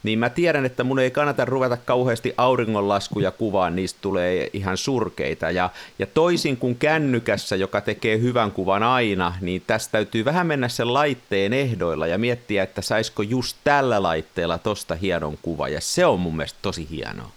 niin 0.03 0.19
mä 0.19 0.29
tiedän, 0.29 0.65
että 0.65 0.83
mun 0.83 0.99
ei 0.99 1.11
kannata 1.11 1.45
ruveta 1.45 1.77
kauheasti 1.77 2.33
auringonlaskuja 2.37 3.31
kuvaan, 3.31 3.75
niistä 3.75 3.99
tulee 4.01 4.49
ihan 4.53 4.77
surkeita. 4.77 5.51
Ja, 5.51 5.69
ja 5.99 6.05
toisin 6.05 6.57
kuin 6.57 6.75
kännykässä, 6.75 7.55
joka 7.55 7.81
tekee 7.81 8.19
hyvän 8.19 8.51
kuvan 8.51 8.83
aina, 8.83 9.33
niin 9.41 9.63
tästä 9.67 9.91
täytyy 9.91 10.25
vähän 10.25 10.47
mennä 10.47 10.67
sen 10.67 10.93
laitteen 10.93 11.53
ehdoilla 11.53 12.07
ja 12.07 12.17
miettiä, 12.17 12.63
että 12.63 12.81
saisiko 12.81 13.21
just 13.21 13.57
tällä 13.63 14.03
laitteella 14.03 14.57
tosta 14.57 14.95
hienon 14.95 15.37
kuva. 15.41 15.69
Ja 15.69 15.81
se 15.81 16.05
on 16.05 16.19
mun 16.19 16.35
mielestä 16.35 16.59
tosi 16.61 16.87
hienoa. 16.89 17.31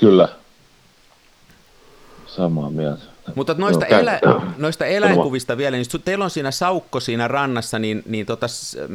Kyllä. 0.00 0.28
Samaa 2.36 2.70
mieltä. 2.70 3.02
Mutta 3.34 3.54
noista, 3.58 3.86
no, 3.90 3.98
elä, 3.98 4.20
noista 4.58 4.86
eläinkuvista 4.86 5.56
vielä, 5.56 5.76
niin 5.76 5.86
teillä 6.04 6.24
on 6.24 6.30
siinä 6.30 6.50
saukko 6.50 7.00
siinä 7.00 7.28
rannassa, 7.28 7.78
niin, 7.78 8.02
niin 8.06 8.26
tota, 8.26 8.46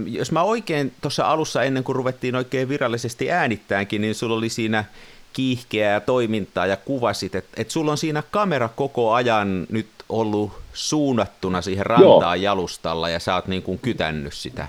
jos 0.05 0.31
mä 0.31 0.43
oikein 0.43 0.93
tuossa 1.01 1.25
alussa 1.25 1.63
ennen 1.63 1.83
kuin 1.83 1.95
ruvettiin 1.95 2.35
oikein 2.35 2.69
virallisesti 2.69 3.31
äänittäänkin, 3.31 4.01
niin 4.01 4.15
sulla 4.15 4.35
oli 4.35 4.49
siinä 4.49 4.85
kiihkeää 5.33 5.99
toimintaa 5.99 6.65
ja 6.65 6.77
kuvasit, 6.77 7.35
että 7.35 7.61
et 7.61 7.71
sulla 7.71 7.91
on 7.91 7.97
siinä 7.97 8.23
kamera 8.31 8.69
koko 8.75 9.13
ajan 9.13 9.67
nyt 9.69 9.87
ollut 10.09 10.51
suunnattuna 10.73 11.61
siihen 11.61 11.85
rantaan 11.85 12.41
Joo. 12.41 12.51
jalustalla 12.51 13.09
ja 13.09 13.19
sä 13.19 13.35
oot 13.35 13.47
niin 13.47 13.61
kuin 13.61 13.79
kytännyt 13.79 14.33
sitä. 14.33 14.67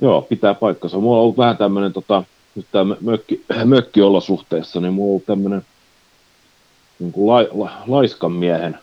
Joo, 0.00 0.22
pitää 0.22 0.54
paikkansa. 0.54 0.98
Mulla 0.98 1.16
on 1.16 1.22
ollut 1.22 1.38
vähän 1.38 1.56
tämmöinen, 1.56 1.92
tota, 1.92 2.22
nyt 2.54 2.66
tämä 2.72 2.96
mökki, 3.00 3.44
mökkiolosuhteessa, 3.64 4.80
niin 4.80 4.92
mulla 4.92 5.06
on 5.06 5.10
ollut 5.10 5.26
tämmöinen 5.26 5.62
niin 7.00 7.12
kuin 7.12 7.26
la, 7.26 7.64
la, 7.64 7.70
laiskan 7.86 8.32
miehen 8.32 8.78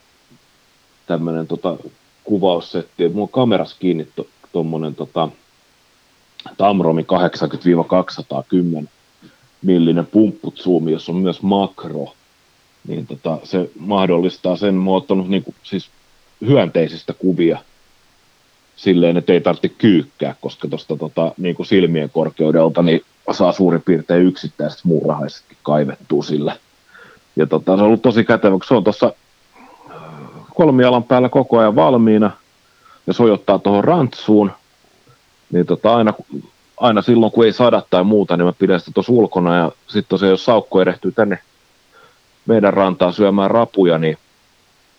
tämmöinen 1.05 1.47
tota, 1.47 1.77
kuvaussetti. 2.23 3.09
Mulla 3.09 3.23
on 3.23 3.29
kameras 3.29 3.73
kiinni 3.73 4.07
tuommoinen 4.51 4.95
to, 4.95 5.05
tota, 5.05 5.29
Tamromi 6.57 7.05
80-210 8.83 8.87
millinen 9.61 10.05
pumppuzoom, 10.05 10.89
jossa 10.89 11.11
on 11.11 11.17
myös 11.17 11.41
makro, 11.41 12.13
niin 12.87 13.07
tota, 13.07 13.37
se 13.43 13.69
mahdollistaa 13.79 14.55
sen, 14.55 14.75
mä 14.75 14.91
oon 14.91 15.25
niin 15.27 15.43
kuin, 15.43 15.55
siis 15.63 15.89
hyönteisistä 16.47 17.13
kuvia 17.13 17.59
silleen, 18.75 19.17
että 19.17 19.33
ei 19.33 19.41
tarvitse 19.41 19.69
kyykkää, 19.69 20.35
koska 20.41 20.67
tuosta 20.67 20.97
tota, 20.97 21.31
niin 21.37 21.55
kuin 21.55 21.65
silmien 21.65 22.09
korkeudelta 22.09 22.81
niin 22.81 23.01
saa 23.31 23.51
suurin 23.51 23.81
piirtein 23.81 24.25
yksittäiset 24.25 24.79
muurahaisetkin 24.83 25.57
kaivettua 25.63 26.23
sillä 26.23 26.57
ja 27.37 27.47
tota, 27.47 27.75
se 27.75 27.81
on 27.81 27.87
ollut 27.87 28.01
tosi 28.01 28.23
kätevä, 28.23 28.51
kun 28.51 28.63
se 28.67 28.73
on 28.73 28.83
tuossa 28.83 29.13
kolmialan 30.55 31.03
päällä 31.03 31.29
koko 31.29 31.59
ajan 31.59 31.75
valmiina. 31.75 32.31
Ja 33.07 33.13
sojottaa 33.13 33.59
tuohon 33.59 33.83
rantsuun, 33.83 34.51
niin 35.51 35.65
tota, 35.65 35.95
aina, 35.95 36.13
aina 36.77 37.01
silloin 37.01 37.31
kun 37.31 37.45
ei 37.45 37.53
sada 37.53 37.83
tai 37.89 38.03
muuta, 38.03 38.37
niin 38.37 38.45
mä 38.45 38.53
pidän 38.59 38.79
sitä 38.79 38.91
tuossa 38.91 39.11
ulkona. 39.11 39.57
Ja 39.57 39.71
sitten 39.87 40.09
tosiaan 40.09 40.31
jos 40.31 40.45
saukko 40.45 40.81
erehtyy 40.81 41.11
tänne 41.11 41.39
meidän 42.45 42.73
rantaan 42.73 43.13
syömään 43.13 43.51
rapuja, 43.51 43.97
niin 43.97 44.17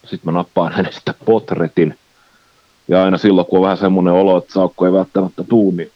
sitten 0.04 0.33
mä 0.33 0.38
nappaan 0.38 0.73
hänestä 0.73 1.14
potretin. 1.25 1.99
Ja 2.88 3.04
aina 3.04 3.18
silloin, 3.18 3.47
kun 3.47 3.59
on 3.59 3.62
vähän 3.62 3.78
semmoinen 3.78 4.14
olo, 4.14 4.38
että 4.38 4.52
saukko 4.52 4.87
ei 4.87 4.92
välttämättä 4.92 5.45
tuu, 5.45 5.71
niin 5.71 5.90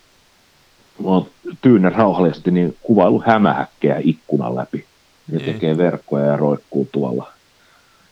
mä 1.03 1.09
oon 1.09 1.27
tyynen 1.61 1.93
rauhallisesti 1.93 2.51
niin 2.51 2.77
kuvailu 2.83 3.23
hämähäkkejä 3.27 3.97
ikkunan 4.05 4.57
läpi 4.57 4.87
ja 5.33 5.39
niin. 5.39 5.53
tekee 5.53 5.79
verkkoja 5.79 6.27
ja 6.27 6.37
roikkuu 6.37 6.89
tuolla. 6.93 7.33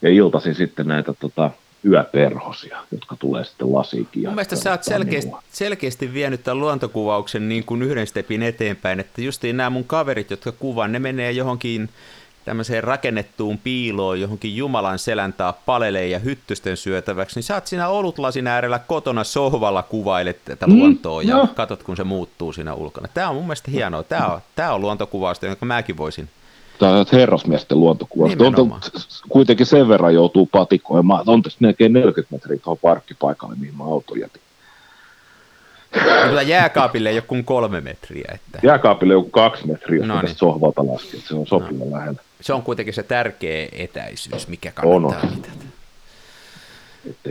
Ja 0.03 0.11
iltaisin 0.11 0.55
sitten 0.55 0.87
näitä 0.87 1.15
tota, 1.21 1.51
yöperhosia, 1.85 2.79
jotka 2.93 3.17
tulee 3.19 3.45
sitten 3.45 3.73
lasiikin. 3.73 4.23
Mun 4.23 4.35
mielestä 4.35 4.57
sä 4.57 4.71
oot 4.71 4.85
selkeästi, 4.85 5.33
selkeästi 5.53 6.15
vienyt 6.15 6.45
tämän 6.45 6.61
luontokuvauksen 6.61 7.49
niin 7.49 7.65
kuin 7.65 7.83
yhden 7.83 8.07
stepin 8.07 8.43
eteenpäin, 8.43 9.01
että 9.01 9.23
justiin 9.23 9.57
nämä 9.57 9.71
mun 9.71 9.85
kaverit, 9.85 10.31
jotka 10.31 10.53
kuvaan, 10.53 10.93
ne 10.93 10.99
menee 10.99 11.33
johonkin 11.33 11.89
tämmöiseen 12.45 12.85
rakennettuun 12.85 13.59
piiloon, 13.59 14.21
johonkin 14.21 14.57
Jumalan 14.57 14.99
selän 14.99 15.33
taa 15.33 15.53
paleleen 15.67 16.11
ja 16.11 16.19
hyttysten 16.19 16.77
syötäväksi, 16.77 17.37
niin 17.37 17.43
sä 17.43 17.55
oot 17.55 17.67
siinä 17.67 17.89
olutlasin 17.89 18.47
äärellä 18.47 18.79
kotona 18.79 19.25
sohvalla 19.25 19.83
kuvailet 19.83 20.45
tätä 20.45 20.67
mm, 20.67 20.79
luontoa 20.79 21.23
ja 21.23 21.37
no. 21.37 21.47
katot, 21.55 21.83
kun 21.83 21.97
se 21.97 22.05
muuttuu 22.05 22.53
siinä 22.53 22.75
ulkona. 22.75 23.09
Tämä 23.15 23.29
on 23.29 23.35
mun 23.35 23.45
mielestä 23.45 23.71
hienoa. 23.71 24.03
Tämä 24.03 24.27
on, 24.27 24.41
tämä 24.57 24.73
on 24.73 24.81
luontokuvausta, 24.81 25.47
jonka 25.47 25.67
mäkin 25.67 25.97
voisin 25.97 26.29
tämä 26.81 27.05
herrasmiesten 27.13 27.81
luontokuvasta. 27.81 28.45
On, 28.45 28.81
kuitenkin 29.29 29.67
sen 29.67 29.89
verran 29.89 30.15
joutuu 30.15 30.49
patikoimaan, 30.53 31.25
on 31.27 31.43
tässä 31.43 31.59
melkein 31.61 31.93
40 31.93 32.35
metriä 32.35 32.59
tuohon 32.59 32.79
parkkipaikalle, 32.83 33.57
mihin 33.59 33.77
mä 33.77 33.85
auton 33.85 34.21
jätin. 34.21 34.43
No, 36.35 36.41
jääkaapille 36.41 37.23
kuin 37.27 37.45
kolme 37.45 37.81
metriä. 37.81 38.33
Että... 38.35 38.59
Jääkaapille 38.63 39.13
joku 39.13 39.31
kaksi 39.31 39.67
metriä, 39.67 39.99
jos 39.99 40.07
no 40.07 40.23
niin. 40.23 40.35
sohvalta 40.35 40.87
laskee, 40.87 41.21
se 41.21 41.35
on 41.35 41.47
sopiva 41.47 41.85
no. 41.85 41.91
lähellä. 41.91 42.21
Se 42.41 42.53
on 42.53 42.63
kuitenkin 42.63 42.95
se 42.95 43.03
tärkeä 43.03 43.69
etäisyys, 43.73 44.49
mikä 44.49 44.73
kannattaa 44.73 45.21
on. 45.21 45.37
mitata. 45.37 45.70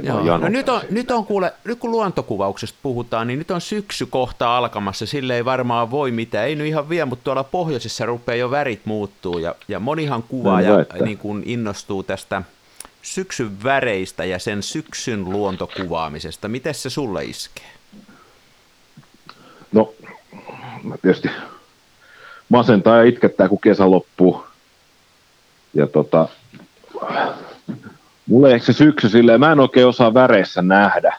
Joo. 0.04 0.38
No 0.38 0.50
nyt 0.50 0.70
on, 0.70 0.82
nyt 0.90 1.12
on 1.12 1.26
kuule, 1.26 1.54
nyt 1.64 1.80
kun 1.80 1.92
luontokuvauksesta 1.92 2.80
puhutaan, 2.84 3.28
niin 3.28 3.40
nyt 3.40 3.52
on 3.52 3.62
syksy 3.62 4.06
kohta 4.06 4.58
alkamassa, 4.58 5.06
sille 5.06 5.36
ei 5.36 5.46
varmaan 5.46 5.92
voi 5.92 6.12
mitään, 6.12 6.48
ei 6.48 6.56
nyt 6.56 6.68
ihan 6.68 6.90
vielä, 6.90 7.06
mutta 7.06 7.24
tuolla 7.24 7.44
pohjoisessa 7.44 8.06
rupeaa 8.06 8.36
jo 8.36 8.52
värit 8.52 8.82
muuttuu 8.86 9.40
ja, 9.40 9.56
ja 9.68 9.80
monihan 9.80 10.24
kuvaa 10.24 10.62
no, 10.62 10.80
ja 10.80 10.86
niin 11.06 11.18
kuin 11.18 11.44
innostuu 11.46 12.04
tästä 12.04 12.42
syksyn 13.02 13.64
väreistä 13.64 14.26
ja 14.26 14.40
sen 14.40 14.64
syksyn 14.64 15.30
luontokuvaamisesta. 15.30 16.48
Miten 16.48 16.74
se 16.74 16.90
sulle 16.90 17.26
iskee? 17.26 17.66
No, 19.72 19.94
tietysti 21.02 21.30
masentaa 22.50 22.98
ja 22.98 23.04
itkettää, 23.04 23.50
kun 23.50 23.62
kesä 23.62 23.92
loppuu. 23.92 24.44
Ja 25.74 25.88
tota, 25.88 26.28
Mulle 28.30 28.54
ehkä 28.54 28.66
se 28.66 28.74
syksy 28.74 29.10
silleen, 29.10 29.40
mä 29.40 29.52
en 29.52 29.60
oikein 29.60 29.88
osaa 29.88 30.14
väreissä 30.14 30.62
nähdä. 30.62 31.16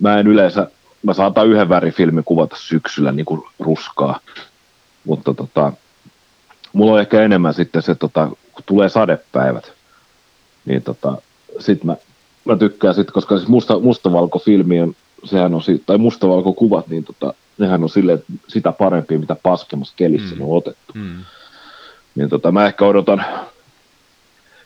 Mä 0.00 0.18
en 0.18 0.26
yleensä, 0.26 0.70
mä 1.02 1.14
saatan 1.14 1.46
yhden 1.46 1.68
värifilmin 1.68 2.24
kuvata 2.24 2.56
syksyllä 2.58 3.12
niin 3.12 3.26
kuin 3.26 3.42
ruskaa. 3.58 4.20
Mutta 5.04 5.34
tota, 5.34 5.72
mulla 6.72 6.92
on 6.92 7.00
ehkä 7.00 7.22
enemmän 7.22 7.54
sitten 7.54 7.82
se, 7.82 7.94
tota, 7.94 8.28
kun 8.52 8.64
tulee 8.66 8.88
sadepäivät, 8.88 9.72
niin 10.64 10.82
tota, 10.82 11.22
sit 11.58 11.84
mä, 11.84 11.96
mä 12.44 12.56
tykkään 12.56 12.94
sitten, 12.94 13.12
koska 13.12 13.36
siis 13.36 13.48
musta, 13.48 13.78
mustavalkofilmi 13.78 14.80
on, 14.80 14.94
sehän 15.24 15.54
on, 15.54 15.62
tai 15.86 15.98
mustavalkokuvat, 15.98 16.88
niin 16.88 17.04
tota, 17.04 17.34
nehän 17.58 17.82
on 17.82 17.90
silleen, 17.90 18.22
sitä 18.48 18.72
parempia, 18.72 19.18
mitä 19.18 19.36
paskemmassa 19.42 19.94
kelissä 19.96 20.34
mm. 20.34 20.38
ne 20.38 20.44
on 20.44 20.56
otettu. 20.56 20.92
Mm. 20.94 21.24
Niin 22.14 22.28
tota, 22.28 22.52
mä 22.52 22.66
ehkä 22.66 22.84
odotan 22.84 23.24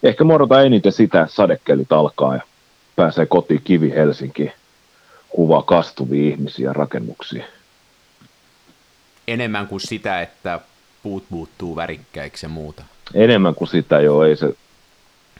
ehkä 0.02 0.24
mä 0.24 0.34
odotan 0.34 0.66
eniten 0.66 0.92
sitä, 0.92 1.22
että 1.22 1.34
sadekelit 1.34 1.92
alkaa 1.92 2.34
ja 2.34 2.42
pääsee 2.96 3.26
kotiin 3.26 3.60
kivi 3.64 3.90
Helsinki 3.90 4.52
kuvaa 5.28 5.62
kastuvia 5.62 6.30
ihmisiä 6.30 6.72
rakennuksia. 6.72 7.44
enemmän 9.28 9.66
kuin 9.66 9.80
sitä, 9.80 10.22
että 10.22 10.60
puut 11.02 11.24
muuttuu 11.30 11.76
värikkäiksi 11.76 12.46
ja 12.46 12.50
muuta. 12.50 12.82
Enemmän 13.14 13.54
kuin 13.54 13.68
sitä 13.68 14.00
jo, 14.00 14.22
ei 14.22 14.36
se, 14.36 14.54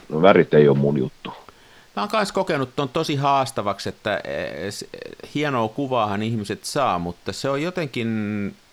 no 0.08 0.22
värit 0.22 0.54
ei 0.54 0.68
ole 0.68 0.78
mun 0.78 0.98
juttu. 0.98 1.32
Mä 1.96 2.02
oon 2.02 2.08
myös 2.12 2.32
kokenut 2.32 2.76
ton 2.76 2.88
tosi 2.88 3.16
haastavaksi, 3.16 3.88
että 3.88 4.16
e, 4.16 4.68
hienoa 5.34 5.68
kuvaahan 5.68 6.22
ihmiset 6.22 6.64
saa, 6.64 6.98
mutta 6.98 7.32
se 7.32 7.50
on 7.50 7.62
jotenkin 7.62 8.08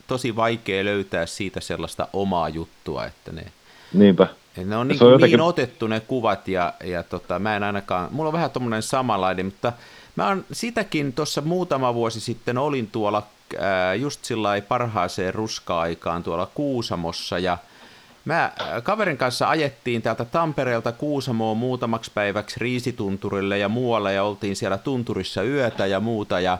tosi 0.08 0.36
vaikea 0.36 0.86
löytää 0.86 1.26
siitä 1.26 1.60
sellaista 1.60 2.08
omaa 2.14 2.50
juttua, 2.50 3.06
että 3.06 3.32
ne, 3.32 3.46
Niinpä. 3.94 4.28
ne 4.66 4.78
on, 4.78 4.88
niin, 4.88 5.04
on 5.04 5.12
jotenkin... 5.12 5.38
niin 5.38 5.48
otettu 5.48 5.88
ne 5.88 6.00
kuvat 6.00 6.48
ja, 6.48 6.74
ja 6.84 7.04
tota, 7.04 7.40
mä 7.40 7.56
en 7.56 7.64
ainakaan, 7.64 8.10
mulla 8.12 8.28
on 8.28 8.34
vähän 8.34 8.52
tommonen 8.52 8.84
samanlainen, 8.84 9.46
mutta 9.46 9.74
mä 10.16 10.28
oon 10.28 10.46
sitäkin 10.52 11.14
tuossa 11.14 11.42
muutama 11.42 11.94
vuosi 11.94 12.20
sitten 12.20 12.58
olin 12.58 12.88
tuolla 12.88 13.28
ää, 13.60 13.96
just 13.96 14.26
sillä 14.26 14.62
parhaaseen 14.68 15.34
ruska-aikaan 15.34 16.24
tuolla 16.24 16.50
Kuusamossa 16.54 17.40
ja 17.40 17.58
Mä 18.28 18.44
äh, 18.44 18.84
kaverin 18.84 19.18
kanssa 19.18 19.50
ajettiin 19.50 20.02
täältä 20.02 20.26
Tampereelta 20.26 20.92
Kuusamoon 20.92 21.58
muutamaksi 21.58 22.12
päiväksi 22.14 22.60
Riisitunturille 22.60 23.58
ja 23.58 23.70
muualle 23.70 24.14
ja 24.14 24.24
oltiin 24.24 24.56
siellä 24.56 24.78
tunturissa 24.78 25.44
yötä 25.44 25.86
ja 25.86 26.00
muuta 26.00 26.40
ja, 26.40 26.58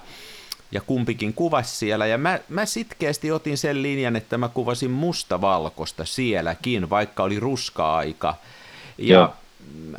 ja 0.72 0.82
kumpikin 0.82 1.34
kuvasi 1.34 1.76
siellä. 1.76 2.06
Ja 2.06 2.18
mä, 2.18 2.40
mä 2.50 2.66
sitkeästi 2.66 3.32
otin 3.32 3.58
sen 3.58 3.84
linjan, 3.84 4.16
että 4.16 4.38
mä 4.38 4.50
kuvasin 4.50 4.92
mustavalkoista 4.92 6.06
sielläkin, 6.06 6.90
vaikka 6.90 7.24
oli 7.24 7.40
ruska-aika. 7.40 8.36
Ja 8.98 9.16
Joo 9.16 9.34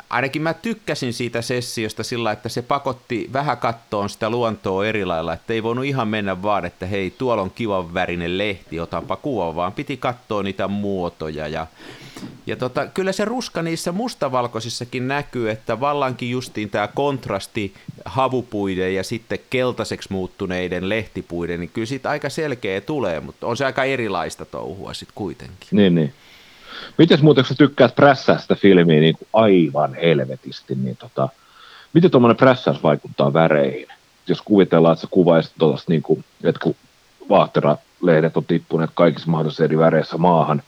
ainakin 0.09 0.41
mä 0.41 0.53
tykkäsin 0.53 1.13
siitä 1.13 1.41
sessiosta 1.41 2.03
sillä, 2.03 2.31
että 2.31 2.49
se 2.49 2.61
pakotti 2.61 3.29
vähän 3.33 3.57
kattoon 3.57 4.09
sitä 4.09 4.29
luontoa 4.29 4.85
eri 4.85 5.05
lailla, 5.05 5.33
että 5.33 5.53
ei 5.53 5.63
voinut 5.63 5.85
ihan 5.85 6.07
mennä 6.07 6.41
vaan, 6.41 6.65
että 6.65 6.85
hei, 6.85 7.11
tuolla 7.11 7.41
on 7.41 7.51
kivan 7.51 7.93
värinen 7.93 8.37
lehti, 8.37 8.79
otanpa 8.79 9.15
kuva, 9.15 9.55
vaan 9.55 9.73
piti 9.73 9.97
katsoa 9.97 10.43
niitä 10.43 10.67
muotoja 10.67 11.47
ja 11.47 11.67
ja 12.49 12.55
tota, 12.55 12.87
kyllä 12.87 13.11
se 13.11 13.25
ruska 13.25 13.61
niissä 13.61 13.91
mustavalkoisissakin 13.91 15.07
näkyy, 15.07 15.49
että 15.49 15.79
vallankin 15.79 16.31
justiin 16.31 16.69
tämä 16.69 16.87
kontrasti 16.87 17.73
havupuiden 18.05 18.95
ja 18.95 19.03
sitten 19.03 19.39
keltaiseksi 19.49 20.09
muuttuneiden 20.11 20.89
lehtipuiden, 20.89 21.59
niin 21.59 21.69
kyllä 21.73 21.85
siitä 21.85 22.09
aika 22.09 22.29
selkeä 22.29 22.81
tulee, 22.81 23.19
mutta 23.19 23.47
on 23.47 23.57
se 23.57 23.65
aika 23.65 23.83
erilaista 23.83 24.45
touhua 24.45 24.93
sitten 24.93 25.15
kuitenkin. 25.15 25.67
Niin, 25.71 25.95
niin. 25.95 26.13
Miten 26.97 27.19
muuten, 27.21 27.43
kun 27.43 27.49
sä 27.49 27.55
tykkäät 27.55 27.95
prässää 27.95 28.37
sitä 28.37 28.55
filmiä 28.55 28.99
niin 28.99 29.15
kuin 29.17 29.27
aivan 29.33 29.93
helvetisti, 29.93 30.75
niin 30.75 30.97
tota, 30.97 31.29
miten 31.93 32.11
tuommoinen 32.11 32.37
prässäys 32.37 32.83
vaikuttaa 32.83 33.33
väreihin? 33.33 33.87
Jos 34.27 34.41
kuvitellaan, 34.41 34.93
että 34.93 35.01
sä 35.01 35.07
kuvaisit 35.11 35.53
tuollaista, 35.59 35.91
niin 35.91 36.01
kuin, 36.01 36.23
että 36.43 36.59
kun 36.63 36.75
vaahteralehdet 37.29 38.37
on 38.37 38.45
tippuneet 38.45 38.91
kaikissa 38.93 39.31
mahdollisissa 39.31 39.63
eri 39.63 39.77
väreissä 39.77 40.17
maahan, 40.17 40.63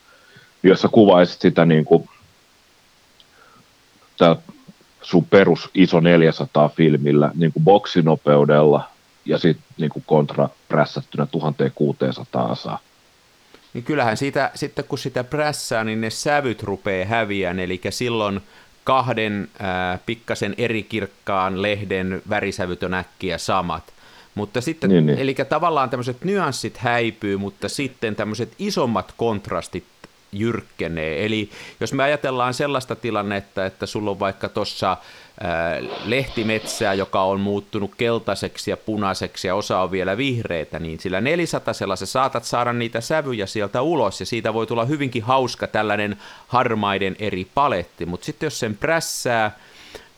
jos 0.63 0.81
sä 0.81 0.87
kuvaisit 0.87 1.41
sitä 1.41 1.65
niin 1.65 1.85
kuin, 1.85 2.09
sun 5.01 5.25
perus 5.25 5.69
iso 5.73 5.99
400 5.99 6.69
filmillä 6.69 7.31
niin 7.35 7.53
kuin 7.53 7.63
boksinopeudella 7.63 8.89
ja 9.25 9.37
sitten 9.37 9.65
niin 9.77 9.91
kontra 10.05 10.49
prässättynä 10.67 11.25
1600 11.25 12.45
asaa, 12.45 12.79
niin 13.73 13.83
kyllähän 13.83 14.17
siitä, 14.17 14.51
sitten 14.55 14.85
kun 14.85 14.97
sitä 14.97 15.23
prässää, 15.23 15.83
niin 15.83 16.01
ne 16.01 16.09
sävyt 16.09 16.63
rupeaa 16.63 17.05
häviään, 17.05 17.59
eli 17.59 17.81
silloin 17.89 18.41
kahden 18.83 19.49
äh, 19.61 19.99
pikkasen 20.05 20.55
eri 20.57 20.83
kirkkaan 20.83 21.61
lehden 21.61 22.21
värisävyt 22.29 22.83
on 22.83 22.93
äkkiä 22.93 23.37
samat. 23.37 23.83
Mutta 24.35 24.61
sitten, 24.61 24.89
niin, 24.89 25.05
niin. 25.05 25.19
eli 25.19 25.35
tavallaan 25.49 25.89
tämmöiset 25.89 26.23
nyanssit 26.23 26.77
häipyy, 26.77 27.37
mutta 27.37 27.69
sitten 27.69 28.15
tämmöiset 28.15 28.53
isommat 28.59 29.13
kontrastit 29.17 29.83
jyrkkenee. 30.31 31.25
Eli 31.25 31.49
jos 31.79 31.93
me 31.93 32.03
ajatellaan 32.03 32.53
sellaista 32.53 32.95
tilannetta, 32.95 33.65
että 33.65 33.85
sulla 33.85 34.11
on 34.11 34.19
vaikka 34.19 34.49
tuossa 34.49 34.97
lehtimetsää, 36.05 36.93
joka 36.93 37.23
on 37.23 37.39
muuttunut 37.39 37.91
keltaiseksi 37.97 38.71
ja 38.71 38.77
punaiseksi 38.77 39.47
ja 39.47 39.55
osa 39.55 39.79
on 39.79 39.91
vielä 39.91 40.17
vihreitä, 40.17 40.79
niin 40.79 40.99
sillä 40.99 41.21
400 41.21 41.73
sä 41.73 42.05
saatat 42.05 42.43
saada 42.43 42.73
niitä 42.73 43.01
sävyjä 43.01 43.45
sieltä 43.45 43.81
ulos 43.81 44.19
ja 44.19 44.25
siitä 44.25 44.53
voi 44.53 44.67
tulla 44.67 44.85
hyvinkin 44.85 45.23
hauska 45.23 45.67
tällainen 45.67 46.17
harmaiden 46.47 47.15
eri 47.19 47.47
paletti, 47.55 48.05
mutta 48.05 48.25
sitten 48.25 48.47
jos 48.47 48.59
sen 48.59 48.77
prässää, 48.77 49.59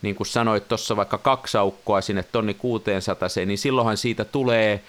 niin 0.02 0.16
kuin 0.16 0.28
sanoit 0.28 0.68
tuossa 0.68 0.96
vaikka 0.96 1.18
kaksi 1.18 1.58
aukkoa 1.58 2.02
sinne 2.02 2.24
tonni 2.24 2.54
600, 2.54 3.30
niin 3.46 3.58
silloinhan 3.58 3.98
siitä 3.98 4.26
tulee 4.26 4.84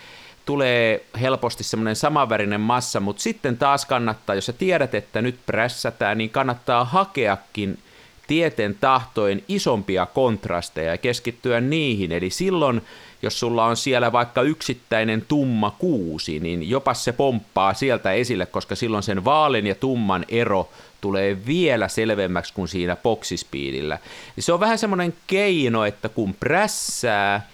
tulee 0.44 1.04
helposti 1.20 1.64
semmoinen 1.64 1.96
samanvärinen 1.96 2.60
massa, 2.60 3.00
mutta 3.00 3.22
sitten 3.22 3.58
taas 3.58 3.86
kannattaa, 3.86 4.34
jos 4.34 4.46
sä 4.46 4.52
tiedät, 4.52 4.94
että 4.94 5.22
nyt 5.22 5.38
prässätään, 5.46 6.18
niin 6.18 6.30
kannattaa 6.30 6.84
hakeakin 6.84 7.78
tieten 8.26 8.76
tahtojen 8.80 9.42
isompia 9.48 10.06
kontrasteja 10.06 10.90
ja 10.90 10.98
keskittyä 10.98 11.60
niihin. 11.60 12.12
Eli 12.12 12.30
silloin, 12.30 12.82
jos 13.22 13.40
sulla 13.40 13.64
on 13.64 13.76
siellä 13.76 14.12
vaikka 14.12 14.42
yksittäinen 14.42 15.24
tumma 15.28 15.70
kuusi, 15.78 16.40
niin 16.40 16.70
jopa 16.70 16.94
se 16.94 17.12
pomppaa 17.12 17.74
sieltä 17.74 18.12
esille, 18.12 18.46
koska 18.46 18.74
silloin 18.74 19.02
sen 19.02 19.24
vaalen 19.24 19.66
ja 19.66 19.74
tumman 19.74 20.24
ero 20.28 20.68
tulee 21.00 21.46
vielä 21.46 21.88
selvemmäksi 21.88 22.54
kuin 22.54 22.68
siinä 22.68 22.96
boksispiidillä. 22.96 23.98
Se 24.38 24.52
on 24.52 24.60
vähän 24.60 24.78
semmoinen 24.78 25.14
keino, 25.26 25.84
että 25.84 26.08
kun 26.08 26.34
prässää, 26.34 27.48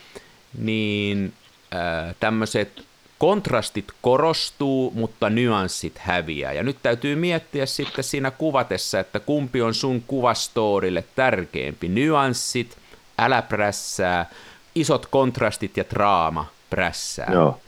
niin 0.59 1.33
tämmöiset 2.21 2.85
kontrastit 3.19 3.93
korostuu, 4.03 4.93
mutta 4.95 5.31
nyanssit 5.31 5.99
häviää. 5.99 6.53
Ja 6.53 6.63
nyt 6.63 6.77
täytyy 6.83 7.17
miettiä 7.17 7.67
sitten 7.67 8.05
siinä 8.05 8.31
kuvatessa, 8.31 9.01
että 9.01 9.21
kumpi 9.21 9.63
on 9.63 9.75
sun 9.75 10.03
kuvastoorille 10.07 11.05
tärkeämpi. 11.17 11.89
Nyanssit, 11.89 12.77
älä 13.19 13.43
prässää, 13.43 14.31
isot 14.75 15.07
kontrastit 15.07 15.77
ja 15.77 15.85
draama 15.91 16.47
prässää. 16.71 17.33
Joo 17.33 17.61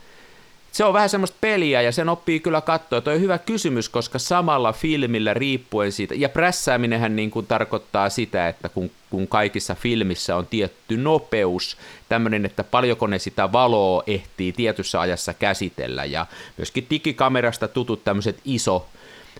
se 0.73 0.83
on 0.83 0.93
vähän 0.93 1.09
semmoista 1.09 1.37
peliä 1.41 1.81
ja 1.81 1.91
sen 1.91 2.09
oppii 2.09 2.39
kyllä 2.39 2.61
katsoa. 2.61 3.01
Tuo 3.01 3.13
on 3.13 3.19
hyvä 3.19 3.37
kysymys, 3.37 3.89
koska 3.89 4.19
samalla 4.19 4.73
filmillä 4.73 5.33
riippuen 5.33 5.91
siitä, 5.91 6.15
ja 6.15 6.29
prässääminenhän 6.29 7.15
niin 7.15 7.31
kuin 7.31 7.47
tarkoittaa 7.47 8.09
sitä, 8.09 8.47
että 8.47 8.69
kun, 8.69 8.91
kun 9.09 9.27
kaikissa 9.27 9.75
filmissä 9.75 10.35
on 10.35 10.47
tietty 10.47 10.97
nopeus, 10.97 11.77
tämmöinen, 12.09 12.45
että 12.45 12.63
paljonko 12.63 13.07
ne 13.07 13.19
sitä 13.19 13.51
valoa 13.51 14.03
ehtii 14.07 14.53
tietyssä 14.53 14.99
ajassa 15.01 15.33
käsitellä, 15.33 16.05
ja 16.05 16.25
myöskin 16.57 16.87
digikamerasta 16.89 17.67
tutut 17.67 18.03
tämmöiset 18.03 18.39
iso 18.45 18.87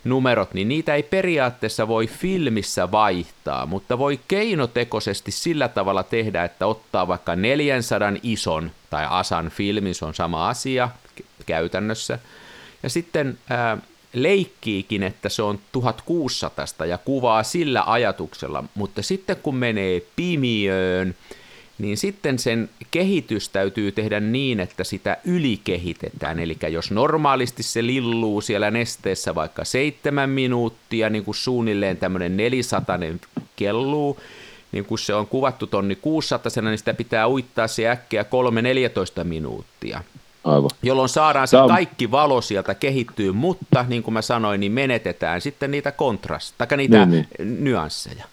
numerot, 0.03 0.53
niin 0.53 0.67
niitä 0.67 0.95
ei 0.95 1.03
periaatteessa 1.03 1.87
voi 1.87 2.07
filmissä 2.07 2.91
vaihtaa, 2.91 3.65
mutta 3.65 3.97
voi 3.97 4.19
keinotekoisesti 4.27 5.31
sillä 5.31 5.67
tavalla 5.67 6.03
tehdä, 6.03 6.43
että 6.43 6.67
ottaa 6.67 7.07
vaikka 7.07 7.35
400 7.35 8.13
ison 8.23 8.71
tai 8.89 9.07
asan 9.09 9.49
filmin, 9.49 9.95
se 9.95 10.05
on 10.05 10.13
sama 10.13 10.49
asia, 10.49 10.89
käytännössä. 11.45 12.19
Ja 12.83 12.89
sitten 12.89 13.37
ää, 13.49 13.77
leikkiikin, 14.13 15.03
että 15.03 15.29
se 15.29 15.41
on 15.41 15.59
1600 15.71 16.87
ja 16.87 16.97
kuvaa 16.97 17.43
sillä 17.43 17.83
ajatuksella, 17.85 18.63
mutta 18.75 19.01
sitten 19.01 19.35
kun 19.35 19.55
menee 19.55 20.01
pimiöön, 20.15 21.15
niin 21.77 21.97
sitten 21.97 22.39
sen 22.39 22.69
kehitys 22.91 23.49
täytyy 23.49 23.91
tehdä 23.91 24.19
niin, 24.19 24.59
että 24.59 24.83
sitä 24.83 25.17
ylikehitetään. 25.25 26.39
Eli 26.39 26.57
jos 26.71 26.91
normaalisti 26.91 27.63
se 27.63 27.85
lilluu 27.85 28.41
siellä 28.41 28.71
nesteessä 28.71 29.35
vaikka 29.35 29.65
seitsemän 29.65 30.29
minuuttia, 30.29 31.09
niin 31.09 31.23
kuin 31.23 31.35
suunnilleen 31.35 31.97
tämmöinen 31.97 32.37
400 32.37 32.99
kelluu, 33.55 34.19
niin 34.71 34.85
kun 34.85 34.99
se 34.99 35.13
on 35.13 35.27
kuvattu 35.27 35.67
tonni 35.67 35.95
600, 35.95 36.61
niin 36.61 36.77
sitä 36.77 36.93
pitää 36.93 37.27
uittaa 37.27 37.67
se 37.67 37.89
äkkiä 37.89 38.25
3-14 39.21 39.23
minuuttia. 39.23 40.03
Aivan. 40.43 40.69
jolloin 40.83 41.09
saadaan 41.09 41.47
se 41.47 41.57
kaikki 41.67 42.11
valo 42.11 42.41
sieltä 42.41 42.75
kehittyy, 42.75 43.31
mutta 43.31 43.85
niin 43.87 44.03
kuin 44.03 44.13
mä 44.13 44.21
sanoin, 44.21 44.59
niin 44.59 44.71
menetetään 44.71 45.41
sitten 45.41 45.71
niitä 45.71 45.91
kontrasteja, 45.91 46.67
tai 46.67 46.77
niitä 46.77 47.05
niin, 47.05 47.27
niin. 47.39 47.63
nyansseja. 47.63 48.25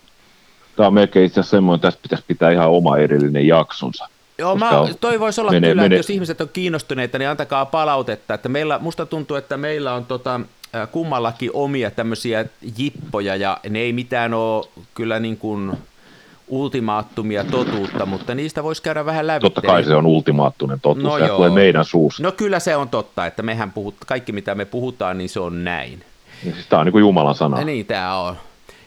Tämä 0.76 0.86
on 0.86 0.94
melkein 0.94 1.26
itse 1.26 1.40
asiassa 1.40 1.56
semmoinen, 1.56 1.76
että 1.76 1.90
tästä 1.90 2.02
pitäisi 2.02 2.24
pitää 2.28 2.50
ihan 2.50 2.70
oma 2.70 2.96
erillinen 2.96 3.46
jaksonsa. 3.46 4.08
Joo, 4.38 4.56
mä, 4.56 4.70
toi 5.00 5.20
voisi 5.20 5.40
olla 5.40 5.50
mene, 5.50 5.68
kyllä, 5.68 5.82
mene. 5.82 5.94
että 5.94 5.98
jos 5.98 6.10
ihmiset 6.10 6.40
on 6.40 6.48
kiinnostuneita, 6.52 7.18
niin 7.18 7.28
antakaa 7.28 7.66
palautetta. 7.66 8.34
Että 8.34 8.48
meillä, 8.48 8.78
musta 8.78 9.06
tuntuu, 9.06 9.36
että 9.36 9.56
meillä 9.56 9.94
on 9.94 10.06
tota, 10.06 10.40
kummallakin 10.92 11.50
omia 11.52 11.90
tämmöisiä 11.90 12.44
jippoja, 12.78 13.36
ja 13.36 13.58
ne 13.68 13.78
ei 13.78 13.92
mitään 13.92 14.34
ole 14.34 14.66
kyllä 14.94 15.20
niin 15.20 15.36
kuin 15.36 15.72
ultimaattumia 16.50 17.44
totuutta, 17.44 18.06
mutta 18.06 18.34
niistä 18.34 18.62
voisi 18.62 18.82
käydä 18.82 19.06
vähän 19.06 19.26
läpi. 19.26 19.40
Totta 19.40 19.60
kai 19.62 19.84
se 19.84 19.94
on 19.94 20.06
ultimaattinen 20.06 20.80
totuus, 20.80 21.04
no 21.04 21.18
se 21.18 21.24
joo. 21.24 21.36
tulee 21.36 21.50
meidän 21.50 21.84
suusta. 21.84 22.22
No 22.22 22.32
kyllä 22.32 22.60
se 22.60 22.76
on 22.76 22.88
totta, 22.88 23.26
että 23.26 23.42
mehän 23.42 23.72
puhut, 23.72 23.94
kaikki 24.06 24.32
mitä 24.32 24.54
me 24.54 24.64
puhutaan, 24.64 25.18
niin 25.18 25.28
se 25.28 25.40
on 25.40 25.64
näin. 25.64 26.04
Niin, 26.44 26.54
siis 26.54 26.66
tämä 26.66 26.80
on 26.80 26.86
niin 26.86 26.92
kuin 26.92 27.00
Jumalan 27.00 27.34
sana. 27.34 27.58
Ja 27.58 27.64
niin 27.64 27.86
tämä 27.86 28.18
on. 28.18 28.36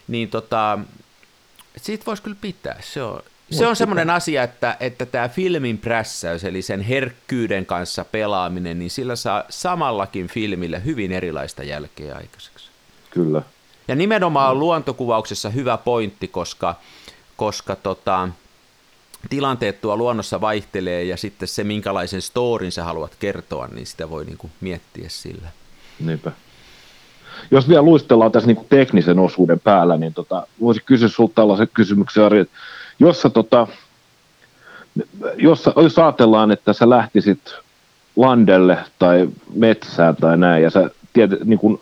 Niin 0.08 0.30
tota, 0.30 0.80
siitä 1.78 2.06
voisi 2.06 2.24
kyllä 2.24 2.38
pitää, 2.42 2.78
se 2.82 3.04
on, 3.04 3.22
se 3.52 3.68
on 3.68 3.76
semmoinen 3.76 4.10
asia, 4.10 4.44
että, 4.44 4.78
että 4.80 5.06
tämä 5.06 5.30
filmin 5.30 5.78
prässäys, 5.78 6.44
eli 6.44 6.62
sen 6.62 6.82
herkkyyden 6.82 7.66
kanssa 7.66 8.06
pelaaminen, 8.06 8.80
niin 8.80 8.92
sillä 8.92 9.16
saa 9.16 9.44
samallakin 9.50 10.28
filmille 10.28 10.86
hyvin 10.86 11.12
erilaista 11.12 11.64
jälkeä 11.64 12.16
aikaiseksi. 12.16 12.70
Kyllä. 13.10 13.42
Ja 13.88 13.96
nimenomaan 13.96 14.60
luontokuvauksessa 14.60 15.50
hyvä 15.50 15.78
pointti, 15.78 16.28
koska, 16.28 16.76
koska 17.38 17.76
tota, 17.76 18.30
tilanteet 19.30 19.82
tuo 19.82 19.98
luonnossa 19.98 20.42
vaihtelee 20.42 21.04
ja 21.04 21.18
sitten 21.18 21.48
se, 21.48 21.64
minkälaisen 21.64 22.22
storin 22.22 22.72
sä 22.72 22.84
haluat 22.84 23.16
kertoa, 23.20 23.68
niin 23.68 23.88
sitä 23.88 24.10
voi 24.10 24.26
niin 24.26 24.38
kuin 24.38 24.52
miettiä 24.62 25.10
sillä. 25.10 25.48
Niinpä. 26.00 26.32
Jos 27.52 27.70
vielä 27.70 27.82
luistellaan 27.82 28.32
tässä 28.32 28.48
niin 28.48 28.56
kuin 28.56 28.68
teknisen 28.70 29.20
osuuden 29.20 29.60
päällä, 29.60 29.98
niin 29.98 30.14
tota, 30.14 30.48
voisin 30.62 30.84
kysyä 30.86 31.08
sinulta 31.08 31.36
tällaisen 31.36 31.68
kysymyksen, 31.74 32.24
Ari, 32.24 32.40
että 32.40 32.58
jos, 33.00 33.22
sä, 33.22 33.30
tota, 33.30 33.68
jos, 35.38 35.70
jos 35.76 36.00
ajatellaan, 36.00 36.52
että 36.52 36.74
sä 36.74 36.90
lähtisit 36.90 37.56
landelle 38.16 38.78
tai 39.00 39.30
metsään 39.56 40.16
tai 40.16 40.38
näin, 40.38 40.64
ja 40.64 40.70
sä 40.70 40.90
tiedät, 41.14 41.44
niin 41.44 41.60
kuin, 41.60 41.80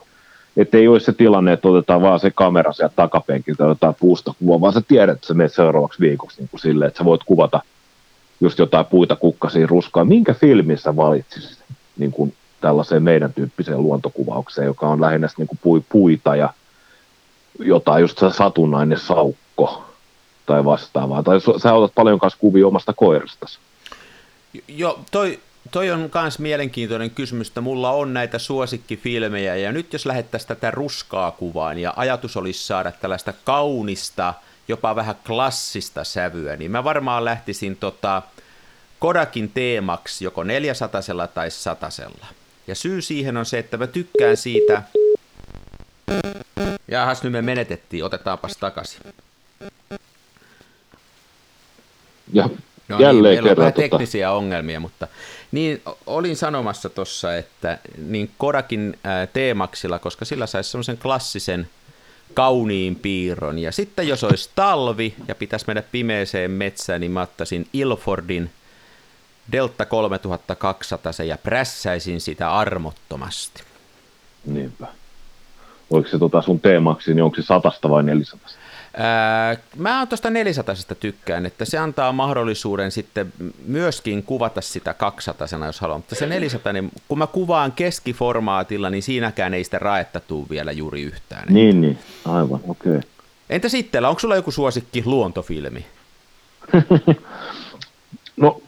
että 0.58 0.78
ei 0.78 0.88
olisi 0.88 1.06
se 1.06 1.14
tilanne, 1.14 1.54
että 1.54 1.68
otetaan 1.68 2.02
vaan 2.02 2.20
se 2.20 2.32
kamera 2.32 2.74
sieltä 2.74 2.96
takapenkiltä, 2.96 3.66
otetaan 3.66 3.96
puusta 4.00 4.34
kuva, 4.40 4.62
vaan 4.62 4.74
sä 4.74 4.82
tiedät, 4.88 5.16
että 5.16 5.28
sä 5.28 5.34
menet 5.34 5.54
seuraavaksi 5.54 6.00
viikoksi 6.00 6.42
niin 6.42 6.50
kuin 6.50 6.62
silleen, 6.62 6.88
että 6.88 6.98
sä 6.98 7.06
voit 7.06 7.24
kuvata 7.24 7.62
just 8.42 8.60
jotain 8.60 8.86
puita, 8.86 9.16
kukkasia, 9.16 9.68
ruskaa. 9.68 10.06
Minkä 10.06 10.34
filmin 10.34 10.78
sä 10.78 10.96
valitsisit 10.96 11.58
niin 11.98 12.12
kuin 12.12 12.34
tällaiseen 12.62 13.04
meidän 13.04 13.34
tyyppiseen 13.34 13.84
luontokuvaukseen, 13.84 14.66
joka 14.66 14.88
on 14.88 15.02
lähinnä 15.02 15.28
niin 15.38 15.48
kuin 15.62 15.86
puita 15.90 16.36
ja 16.36 16.54
jotain 17.60 18.02
just 18.02 18.22
satunnainen 18.32 19.00
saukko 19.00 19.86
tai 20.46 20.66
vastaavaa. 20.66 21.24
Tai 21.24 21.42
sä 21.62 21.74
otat 21.74 21.96
paljon 21.96 22.20
kanssa 22.20 22.40
kuvia 22.40 22.68
omasta 22.68 22.94
koirastasi. 22.94 23.60
Joo, 24.68 25.00
toi, 25.12 25.40
toi 25.72 25.92
on 25.92 26.10
myös 26.14 26.40
mielenkiintoinen 26.40 27.12
kysymys, 27.12 27.48
että 27.48 27.62
mulla 27.62 27.92
on 27.92 28.14
näitä 28.14 28.40
suosikkifilmejä, 28.40 29.56
ja 29.56 29.72
nyt 29.72 29.94
jos 29.94 30.06
lähettäisiin 30.06 30.48
tätä 30.48 30.72
ruskaa 30.72 31.32
kuvaan, 31.32 31.78
ja 31.78 31.94
ajatus 31.96 32.38
olisi 32.38 32.66
saada 32.66 32.92
tällaista 32.92 33.34
kaunista, 33.44 34.34
jopa 34.68 34.96
vähän 34.96 35.16
klassista 35.28 36.04
sävyä, 36.04 36.56
niin 36.56 36.72
mä 36.72 36.84
varmaan 36.84 37.26
lähtisin 37.26 37.76
tota 37.76 38.22
Kodakin 39.00 39.52
teemaksi 39.52 40.26
joko 40.26 40.44
400 40.44 41.02
tai 41.34 41.52
satasella. 41.52 42.26
Ja 42.68 42.76
syy 42.76 43.02
siihen 43.02 43.38
on 43.38 43.46
se, 43.46 43.60
että 43.60 43.78
mä 43.78 43.88
tykkään 43.88 44.38
siitä... 44.38 44.84
Jahas, 46.88 47.24
nyt 47.24 47.32
me 47.32 47.42
menetettiin, 47.42 48.06
otetaanpas 48.06 48.58
takaisin. 48.58 49.02
Ja 52.34 52.50
no 52.92 52.98
niin, 52.98 53.06
jälleen 53.06 53.34
niin, 53.34 53.44
kerran. 53.44 53.68
On 53.68 53.74
tota... 53.74 53.82
teknisiä 53.82 54.32
ongelmia, 54.32 54.80
mutta 54.80 55.08
niin 55.52 55.82
olin 56.06 56.36
sanomassa 56.36 56.90
tuossa, 56.90 57.36
että 57.36 57.78
niin 57.98 58.32
Kodakin 58.38 59.00
teemaksilla, 59.34 60.00
koska 60.00 60.26
sillä 60.26 60.48
saisi 60.48 60.70
semmoisen 60.70 60.98
klassisen 60.98 61.70
kauniin 62.34 62.96
piirron. 62.96 63.60
Ja 63.60 63.72
sitten 63.72 64.08
jos 64.08 64.24
olisi 64.24 64.50
talvi 64.56 65.14
ja 65.28 65.36
pitäisi 65.36 65.66
mennä 65.68 65.84
pimeeseen 65.92 66.52
metsään, 66.52 67.02
niin 67.02 67.12
mä 67.12 67.22
ottaisin 67.22 67.68
Ilfordin 67.74 68.50
Delta 69.52 69.86
3200 69.86 71.12
ja 71.28 71.38
prässäisin 71.38 72.22
sitä 72.22 72.54
armottomasti. 72.54 73.64
Niinpä. 74.46 74.88
Oliko 75.90 76.10
se 76.10 76.20
tota 76.20 76.42
sun 76.42 76.60
teemaksi, 76.60 77.14
niin 77.14 77.24
onko 77.24 77.36
se 77.36 77.42
satasta 77.42 77.90
vai 77.90 78.04
400? 78.04 78.50
Mä 79.76 80.00
oon 80.00 80.08
tuosta 80.08 80.30
400 80.30 80.76
tykkään, 81.00 81.46
että 81.46 81.66
se 81.66 81.78
antaa 81.78 82.12
mahdollisuuden 82.12 82.92
sitten 82.92 83.34
myöskin 83.66 84.24
kuvata 84.24 84.62
sitä 84.62 84.94
200 84.94 85.48
jos 85.66 85.80
haluaa, 85.80 85.98
mutta 85.98 86.16
se 86.16 86.28
400, 86.28 86.74
niin 86.74 86.92
kun 87.08 87.18
mä 87.18 87.28
kuvaan 87.28 87.72
keskiformaatilla, 87.72 88.90
niin 88.90 89.04
siinäkään 89.04 89.54
ei 89.54 89.64
sitä 89.64 89.80
raetta 89.80 90.20
tuu 90.20 90.48
vielä 90.50 90.72
juuri 90.72 91.02
yhtään. 91.02 91.54
Niin, 91.54 91.82
niin, 91.82 92.00
aivan, 92.26 92.60
okei. 92.68 92.98
Okay. 92.98 93.10
Entä 93.50 93.70
sitten, 93.70 94.06
onko 94.06 94.20
sulla 94.20 94.36
joku 94.36 94.52
suosikki 94.52 95.04
luontofilmi? 95.06 95.86
no, 98.38 98.62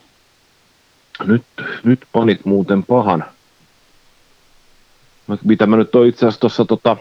nyt, 1.24 1.44
nyt 1.84 2.06
panit 2.12 2.44
muuten 2.44 2.82
pahan. 2.82 3.24
Mitä 5.44 5.66
mä 5.66 5.76
nyt 5.76 5.94
oon 5.94 6.06
itse 6.06 6.26
asiassa 6.26 6.40
tuossa 6.40 6.64
tota, 6.64 6.96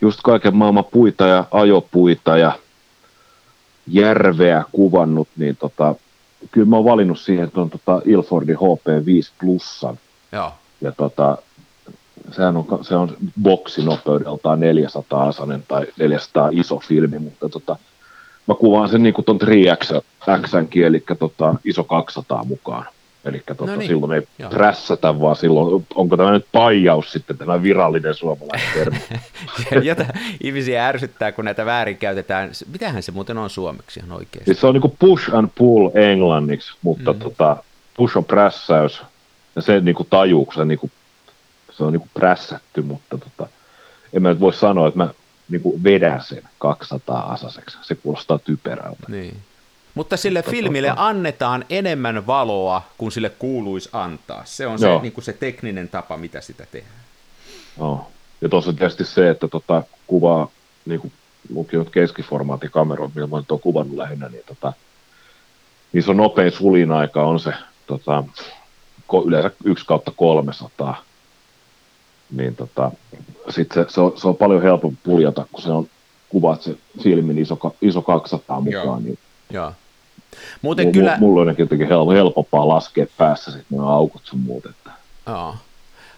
just 0.00 0.20
kaiken 0.22 0.56
maailman 0.56 0.84
puita 0.84 1.26
ja 1.26 1.44
ajopuita 1.50 2.38
ja 2.38 2.52
järveä 3.86 4.64
kuvannut, 4.72 5.28
niin 5.36 5.56
tota, 5.56 5.94
kyllä 6.50 6.68
mä 6.68 6.76
oon 6.76 6.84
valinnut 6.84 7.18
siihen 7.18 7.50
tuon 7.50 7.70
tota 7.70 8.02
Ilfordin 8.04 8.56
HP5 8.56 9.32
Plusan. 9.40 9.98
Joo. 10.32 10.52
Ja 10.80 10.92
tota, 10.92 11.38
sehän 12.32 12.56
on, 12.56 12.66
se 12.82 12.96
on 12.96 13.16
boksinopeudeltaan 13.42 14.60
400 14.60 15.28
asanen 15.28 15.64
tai 15.68 15.86
400 15.98 16.48
iso 16.52 16.78
filmi, 16.78 17.18
mutta 17.18 17.48
tota, 17.48 17.76
mä 18.46 18.54
kuvaan 18.54 18.88
sen 18.88 19.02
niin 19.02 19.14
kuin 19.14 19.24
tuon 19.24 19.38
3X, 19.40 20.02
eli 20.86 21.04
tota, 21.18 21.54
iso 21.64 21.84
200 21.84 22.44
mukaan. 22.44 22.86
Eli 23.26 23.42
tota, 23.46 23.66
no 23.66 23.76
niin. 23.76 23.88
silloin 23.88 24.12
ei 24.12 24.22
Joo. 24.38 24.50
prässätä, 24.50 25.20
vaan 25.20 25.36
silloin, 25.36 25.86
onko 25.94 26.16
tämä 26.16 26.30
nyt 26.30 26.46
paijaus 26.52 27.12
sitten, 27.12 27.38
tämä 27.38 27.62
virallinen 27.62 28.14
suomalainen 28.14 28.68
termi. 28.74 28.98
Jota 29.88 30.04
ihmisiä 30.40 30.86
ärsyttää, 30.86 31.32
kun 31.32 31.44
näitä 31.44 31.66
väärin 31.66 31.96
käytetään. 31.96 32.50
Mitähän 32.72 33.02
se 33.02 33.12
muuten 33.12 33.38
on 33.38 33.50
suomeksi 33.50 34.00
ihan 34.00 34.12
oikeasti? 34.12 34.44
Siis 34.44 34.60
se 34.60 34.66
on 34.66 34.74
niin 34.74 34.82
kuin 34.82 34.96
push 34.98 35.34
and 35.34 35.48
pull 35.54 35.90
englanniksi, 35.94 36.72
mutta 36.82 37.12
mm. 37.12 37.18
tota, 37.18 37.56
push 37.96 38.16
on 38.16 38.24
prässäys, 38.24 39.02
ja 39.56 39.62
se 39.62 39.80
niin 39.80 39.94
kuin 39.94 40.06
tajuu, 40.10 40.48
se, 40.54 40.64
niin 40.64 40.78
kuin, 40.78 40.92
se 41.70 41.84
on 41.84 41.92
niin 41.92 42.00
kuin 42.00 42.10
prässätty, 42.14 42.82
mutta 42.82 43.18
tota, 43.18 43.48
en 44.12 44.22
mä 44.22 44.28
nyt 44.28 44.40
voi 44.40 44.54
sanoa, 44.54 44.88
että 44.88 44.98
mä 44.98 45.08
niin 45.48 45.62
kuin 45.62 45.84
vedän 45.84 46.20
sen 46.24 46.42
200 46.58 47.32
asaseksi. 47.32 47.78
Se 47.82 47.94
kuulostaa 47.94 48.38
typerältä. 48.38 49.06
Niin. 49.08 49.36
Mutta 49.96 50.16
sille 50.16 50.42
filmille 50.42 50.92
annetaan 50.96 51.64
enemmän 51.70 52.26
valoa, 52.26 52.82
kuin 52.98 53.12
sille 53.12 53.28
kuuluisi 53.28 53.88
antaa. 53.92 54.42
Se 54.44 54.66
on 54.66 54.78
se, 54.78 54.98
niin 55.02 55.12
kuin 55.12 55.24
se 55.24 55.32
tekninen 55.32 55.88
tapa, 55.88 56.16
mitä 56.16 56.40
sitä 56.40 56.66
tehdään. 56.72 57.00
Joo. 57.78 58.10
Ja 58.40 58.48
tuossa 58.48 58.72
tietysti 58.72 59.04
se, 59.04 59.30
että 59.30 59.48
tota, 59.48 59.82
kuvaa, 60.06 60.48
niin 60.86 61.00
kuin 61.00 61.12
lukin 61.54 61.78
nyt 61.78 61.90
keskiformaatin 61.90 62.70
kameroon, 62.70 63.10
millä 63.14 63.26
mä 63.26 63.36
nyt 63.36 63.50
olen 63.50 63.60
kuvannut 63.60 63.96
lähinnä, 63.96 64.28
niin, 64.28 64.42
tota, 64.46 64.72
niin 65.92 66.02
se 66.02 66.10
on 66.10 66.16
nopein 66.16 66.52
sulin 66.52 66.92
aika 66.92 67.22
on 67.22 67.40
se 67.40 67.52
tota, 67.86 68.24
yleensä 69.26 69.50
1 69.64 69.86
kautta 69.86 70.12
300. 70.16 71.02
Niin 72.30 72.56
tota, 72.56 72.90
sit 73.50 73.72
se, 73.72 73.86
se, 73.88 74.00
on, 74.00 74.12
se, 74.16 74.28
on, 74.28 74.36
paljon 74.36 74.62
helpompi 74.62 74.98
puljata, 75.02 75.46
kun 75.52 75.62
se 75.62 75.70
on 75.70 75.88
kuvat 76.28 76.62
se 76.62 76.76
filmin 77.02 77.38
iso, 77.38 77.58
iso 77.82 78.02
200 78.02 78.60
mukaan. 78.60 78.84
Joo. 78.84 78.98
Niin, 78.98 79.18
Joo. 79.50 79.72
Muuten 80.62 80.92
kyllä... 80.92 81.16
Mulla 81.20 81.40
on 81.40 81.54
jotenkin 81.58 81.88
helpompaa 81.88 82.68
laskea 82.68 83.06
päässä 83.18 83.50
sitten 83.50 83.78
nämä 83.78 83.88
aukot 83.88 84.22
sun 84.24 84.40
muut. 84.40 84.66
Että... 84.66 84.90
Joo. 85.26 85.54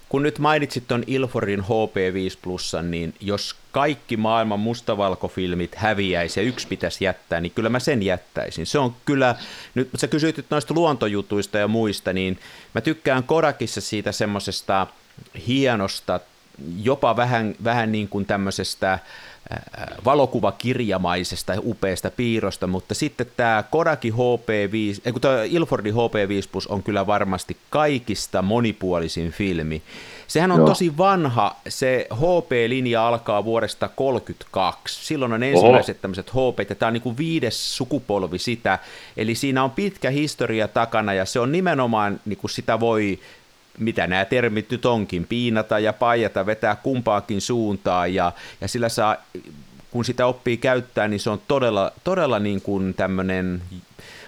Kun 0.08 0.22
nyt 0.22 0.38
mainitsit 0.38 0.88
tuon 0.88 1.04
Ilforin 1.06 1.60
HP5 1.60 2.38
Plusan, 2.42 2.90
niin 2.90 3.14
jos 3.20 3.56
kaikki 3.72 4.16
maailman 4.16 4.60
mustavalkofilmit 4.60 5.74
häviäisi 5.74 6.40
ja 6.40 6.46
yksi 6.46 6.68
pitäisi 6.68 7.04
jättää, 7.04 7.40
niin 7.40 7.52
kyllä 7.54 7.68
mä 7.68 7.78
sen 7.78 8.02
jättäisin. 8.02 8.66
Se 8.66 8.78
on 8.78 8.94
kyllä, 9.04 9.34
nyt 9.74 9.88
sä 9.96 10.06
kysyit 10.06 10.44
noista 10.50 10.74
luontojutuista 10.74 11.58
ja 11.58 11.68
muista, 11.68 12.12
niin 12.12 12.38
mä 12.74 12.80
tykkään 12.80 13.24
Kodakissa 13.24 13.80
siitä 13.80 14.12
semmoisesta 14.12 14.86
hienosta, 15.46 16.20
jopa 16.82 17.16
vähän, 17.16 17.54
vähän 17.64 17.92
niin 17.92 18.08
kuin 18.08 18.26
tämmöisestä 18.26 18.98
valokuvakirjamaisesta 20.04 21.54
ja 21.54 21.60
upeasta 21.64 22.10
piirrosta, 22.10 22.66
mutta 22.66 22.94
sitten 22.94 23.26
tämä 23.36 23.64
Kodaki 23.70 24.10
HP5, 24.10 25.00
ei 25.04 25.12
kun 25.12 25.20
tämä 25.20 25.42
Ilfordi 25.42 25.90
HP5 25.90 26.48
Plus 26.52 26.66
on 26.66 26.82
kyllä 26.82 27.06
varmasti 27.06 27.56
kaikista 27.70 28.42
monipuolisin 28.42 29.30
filmi. 29.30 29.82
Sehän 30.26 30.52
on 30.52 30.58
Joo. 30.58 30.68
tosi 30.68 30.96
vanha, 30.98 31.56
se 31.68 32.06
HP-linja 32.14 33.08
alkaa 33.08 33.44
vuodesta 33.44 33.88
32, 33.88 35.06
silloin 35.06 35.32
on 35.32 35.42
ensimmäiset 35.42 35.96
Oho. 35.96 36.02
tämmöiset 36.02 36.30
HP, 36.30 36.70
ja 36.70 36.74
tämä 36.74 36.88
on 36.88 36.92
niin 36.92 37.02
kuin 37.02 37.16
viides 37.16 37.76
sukupolvi 37.76 38.38
sitä, 38.38 38.78
eli 39.16 39.34
siinä 39.34 39.64
on 39.64 39.70
pitkä 39.70 40.10
historia 40.10 40.68
takana, 40.68 41.12
ja 41.12 41.24
se 41.24 41.40
on 41.40 41.52
nimenomaan, 41.52 42.20
niin 42.24 42.38
kuin 42.38 42.50
sitä 42.50 42.80
voi 42.80 43.18
mitä 43.78 44.06
nämä 44.06 44.24
termit 44.24 44.70
nyt 44.70 44.86
onkin, 44.86 45.26
piinata 45.26 45.78
ja 45.78 45.92
paijata, 45.92 46.46
vetää 46.46 46.76
kumpaakin 46.76 47.40
suuntaan 47.40 48.14
ja, 48.14 48.32
ja 48.60 48.68
sillä 48.68 48.88
saa, 48.88 49.16
kun 49.90 50.04
sitä 50.04 50.26
oppii 50.26 50.56
käyttää, 50.56 51.08
niin 51.08 51.20
se 51.20 51.30
on 51.30 51.40
todella, 51.48 51.92
todella 52.04 52.38
niin 52.38 52.62
kuin 52.62 52.94
tämmöinen 52.94 53.62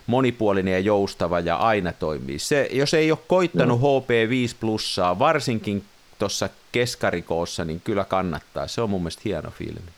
monipuolinen 0.07 0.73
ja 0.73 0.79
joustava 0.79 1.41
ja 1.41 1.57
aina 1.57 1.93
toimii. 1.93 2.39
Se, 2.39 2.69
jos 2.73 2.95
ei 2.95 3.11
ole 3.11 3.19
koittanut 3.27 3.81
no. 3.81 4.01
HP5 4.01 4.57
plussaa, 4.61 5.19
varsinkin 5.19 5.85
tuossa 6.19 6.49
keskarikoossa, 6.73 7.65
niin 7.65 7.81
kyllä 7.81 8.05
kannattaa. 8.05 8.69
Se 8.69 8.81
on 8.81 8.91
mun 8.91 9.01
mielestä 9.01 9.23
hieno 9.25 9.51
filmi. 9.51 9.91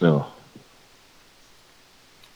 Joo. 0.00 0.32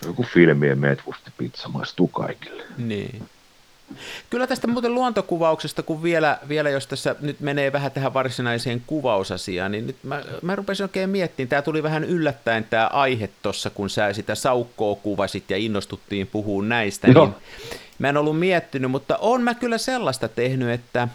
Joku 0.07 0.23
filmien 0.23 0.79
meetwurstipizza 0.79 1.69
maistuu 1.69 2.09
kaikille. 2.09 2.63
Niin. 2.79 3.29
Kyllä 4.31 4.47
tästä 4.47 4.67
muuten 4.67 4.95
luontokuvauksesta, 4.95 5.83
kun 5.83 6.03
vielä, 6.03 6.39
vielä 6.49 6.71
jos 6.71 6.87
tässä 6.87 7.17
nyt 7.21 7.41
menee 7.41 7.73
vähän 7.73 7.93
tähän 7.93 8.15
varsinaiseen 8.15 8.83
kuvausasiaan, 8.87 9.73
niin 9.73 9.87
nyt 9.87 9.97
mä, 10.03 10.23
mä 10.43 10.57
rupesin 10.57 10.85
oikein 10.85 11.11
miettimään, 11.11 11.49
tämä 11.49 11.63
tuli 11.63 11.83
vähän 11.83 12.05
yllättäen 12.05 12.65
tämä 12.65 12.87
aihe 12.87 13.31
tuossa, 13.43 13.71
kun 13.71 13.91
sä 13.91 14.13
sitä 14.13 14.35
saukkoa 14.35 14.95
kuvasit 14.95 15.51
ja 15.51 15.57
innostuttiin 15.57 16.27
puhua 16.27 16.65
näistä, 16.65 17.09
Joo. 17.09 17.25
niin 17.25 17.35
mä 17.99 18.09
en 18.09 18.17
ollut 18.17 18.39
miettinyt, 18.39 18.91
mutta 18.91 19.17
on 19.17 19.43
mä 19.43 19.55
kyllä 19.55 19.79
sellaista 19.79 20.29
tehnyt, 20.29 20.71
että 20.71 21.09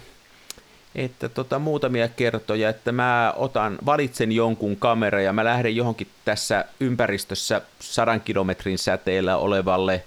että 0.94 1.28
tota, 1.28 1.58
muutamia 1.58 2.08
kertoja, 2.08 2.68
että 2.68 2.92
mä 2.92 3.32
otan, 3.36 3.78
valitsen 3.86 4.32
jonkun 4.32 4.76
kamera 4.76 5.20
ja 5.20 5.32
mä 5.32 5.44
lähden 5.44 5.76
johonkin 5.76 6.08
tässä 6.24 6.64
ympäristössä 6.80 7.62
sadan 7.80 8.20
kilometrin 8.20 8.78
säteellä 8.78 9.36
olevalle 9.36 10.04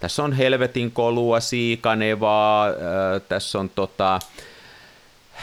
tässä 0.00 0.22
on 0.22 0.32
Helvetin 0.32 0.90
kolua, 0.90 1.40
Siikanevaa, 1.40 2.68
äh, 2.68 2.74
tässä 3.28 3.58
on 3.58 3.70
tota, 3.74 4.20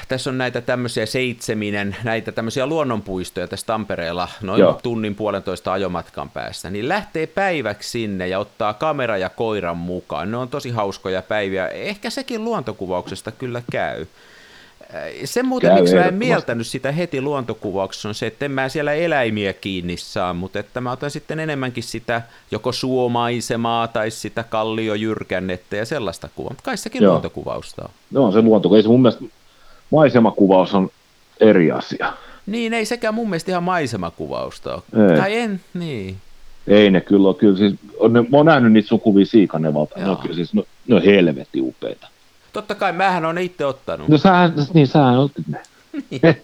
tässä 0.08 0.30
on 0.30 0.38
näitä 0.38 0.62
tämmöisiä 0.62 1.06
seitseminen, 1.06 1.96
näitä 2.04 2.32
tämmöisiä 2.32 2.66
luonnonpuistoja 2.66 3.48
tässä 3.48 3.66
Tampereella, 3.66 4.28
noin 4.42 4.60
Joo. 4.60 4.80
tunnin 4.84 5.16
puolentoista 5.16 5.74
ajomatkan 5.74 6.30
päässä, 6.30 6.70
niin 6.70 6.90
lähtee 6.90 7.28
päiväksi 7.28 7.90
sinne 7.90 8.28
ja 8.28 8.40
ottaa 8.40 8.74
kamera 8.74 9.18
ja 9.18 9.30
koiran 9.30 9.78
mukaan. 9.78 10.32
Ne 10.32 10.38
on 10.38 10.50
tosi 10.50 10.70
hauskoja 10.70 11.22
päiviä. 11.22 11.68
Ehkä 11.68 12.10
sekin 12.10 12.44
luontokuvauksesta 12.44 13.32
kyllä 13.32 13.62
käy. 13.72 14.06
Se 15.26 15.44
muuten, 15.44 15.70
Käy 15.70 15.80
miksi 15.80 15.96
mä 15.96 16.06
en 16.06 16.14
mieltänyt 16.14 16.68
sitä 16.68 16.92
heti 16.92 17.22
luontokuvauksessa, 17.22 18.10
on 18.10 18.16
se, 18.16 18.28
että 18.28 18.46
en 18.46 18.52
mä 18.52 18.70
siellä 18.70 18.94
eläimiä 18.94 19.54
kiinni 19.54 19.98
saa, 19.98 20.34
mutta 20.34 20.60
että 20.60 20.82
mä 20.82 20.92
otan 20.92 21.12
sitten 21.12 21.40
enemmänkin 21.40 21.84
sitä 21.84 22.22
joko 22.52 22.72
suomaisemaa 22.72 23.88
tai 23.88 24.12
sitä 24.12 24.44
kalliojyrkännettä 24.44 25.76
ja 25.76 25.86
sellaista 25.86 26.30
kuvaa. 26.36 26.50
Mutta 26.50 26.64
kai 26.64 26.78
sekin 26.78 27.04
Joo. 27.04 27.12
luontokuvausta 27.12 27.82
on. 27.82 27.90
No 28.12 28.32
se 28.32 28.42
luontokuvaus. 28.42 28.88
Mun 28.88 29.02
mielestä 29.02 29.26
maisemakuvaus 29.92 30.74
on 30.74 30.90
eri 31.40 31.72
asia. 31.72 32.14
Niin, 32.46 32.74
ei 32.74 32.86
sekään 32.86 33.14
mun 33.14 33.30
mielestä 33.30 33.52
ihan 33.52 33.64
maisemakuvausta 33.64 34.74
ole. 34.74 35.12
Ei. 35.12 35.18
Tai 35.18 35.38
en, 35.38 35.62
niin. 35.74 36.18
Ei 36.68 36.92
ne 36.92 37.02
kyllä 37.02 37.28
ole. 37.28 37.36
Kyllä 37.36 37.58
siis, 37.58 37.74
on, 38.00 38.14
ne, 38.14 38.22
mä 38.22 38.38
oon 38.38 38.46
nähnyt 38.46 38.72
niitä 38.72 38.88
sukuvia 38.88 39.26
Siikanevalta. 39.26 40.00
Ne 40.00 40.10
on 40.10 40.18
kyllä 40.18 40.36
siis, 40.36 40.54
no, 40.54 40.64
ne 40.88 40.96
on 40.96 41.04
helvetin 41.04 41.64
upeita. 41.64 42.08
Totta 42.58 42.76
kai, 42.76 42.94
mähän 42.94 43.26
on 43.26 43.38
itse 43.38 43.66
ottanut. 43.66 44.08
No 44.08 44.18
sähän, 44.18 44.54
niin 44.74 44.88
sähän 44.88 45.18
otit 45.18 45.48
ne. 45.48 45.62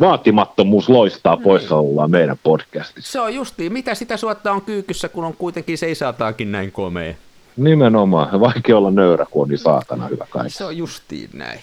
Vaatimattomuus 0.00 0.88
loistaa 0.88 1.34
niin. 1.34 1.42
poissaolollaan 1.42 2.10
meidän 2.10 2.36
podcastissa. 2.42 3.12
Se 3.12 3.20
on 3.20 3.34
justiin, 3.34 3.72
mitä 3.72 3.94
sitä 3.94 4.16
suotta 4.16 4.52
on 4.52 4.62
kyykyssä, 4.62 5.08
kun 5.08 5.24
on 5.24 5.34
kuitenkin 5.38 5.78
seisataakin 5.78 6.52
näin 6.52 6.72
komea. 6.72 7.14
Nimenomaan, 7.56 8.40
vaikea 8.40 8.78
olla 8.78 8.90
nöyrä, 8.90 9.26
kun 9.30 9.42
on 9.42 9.48
niin 9.48 9.58
saatana 9.58 10.06
hyvä 10.06 10.26
kaikki. 10.30 10.52
Se 10.52 10.64
on 10.64 10.76
justiin 10.76 11.30
näin. 11.32 11.60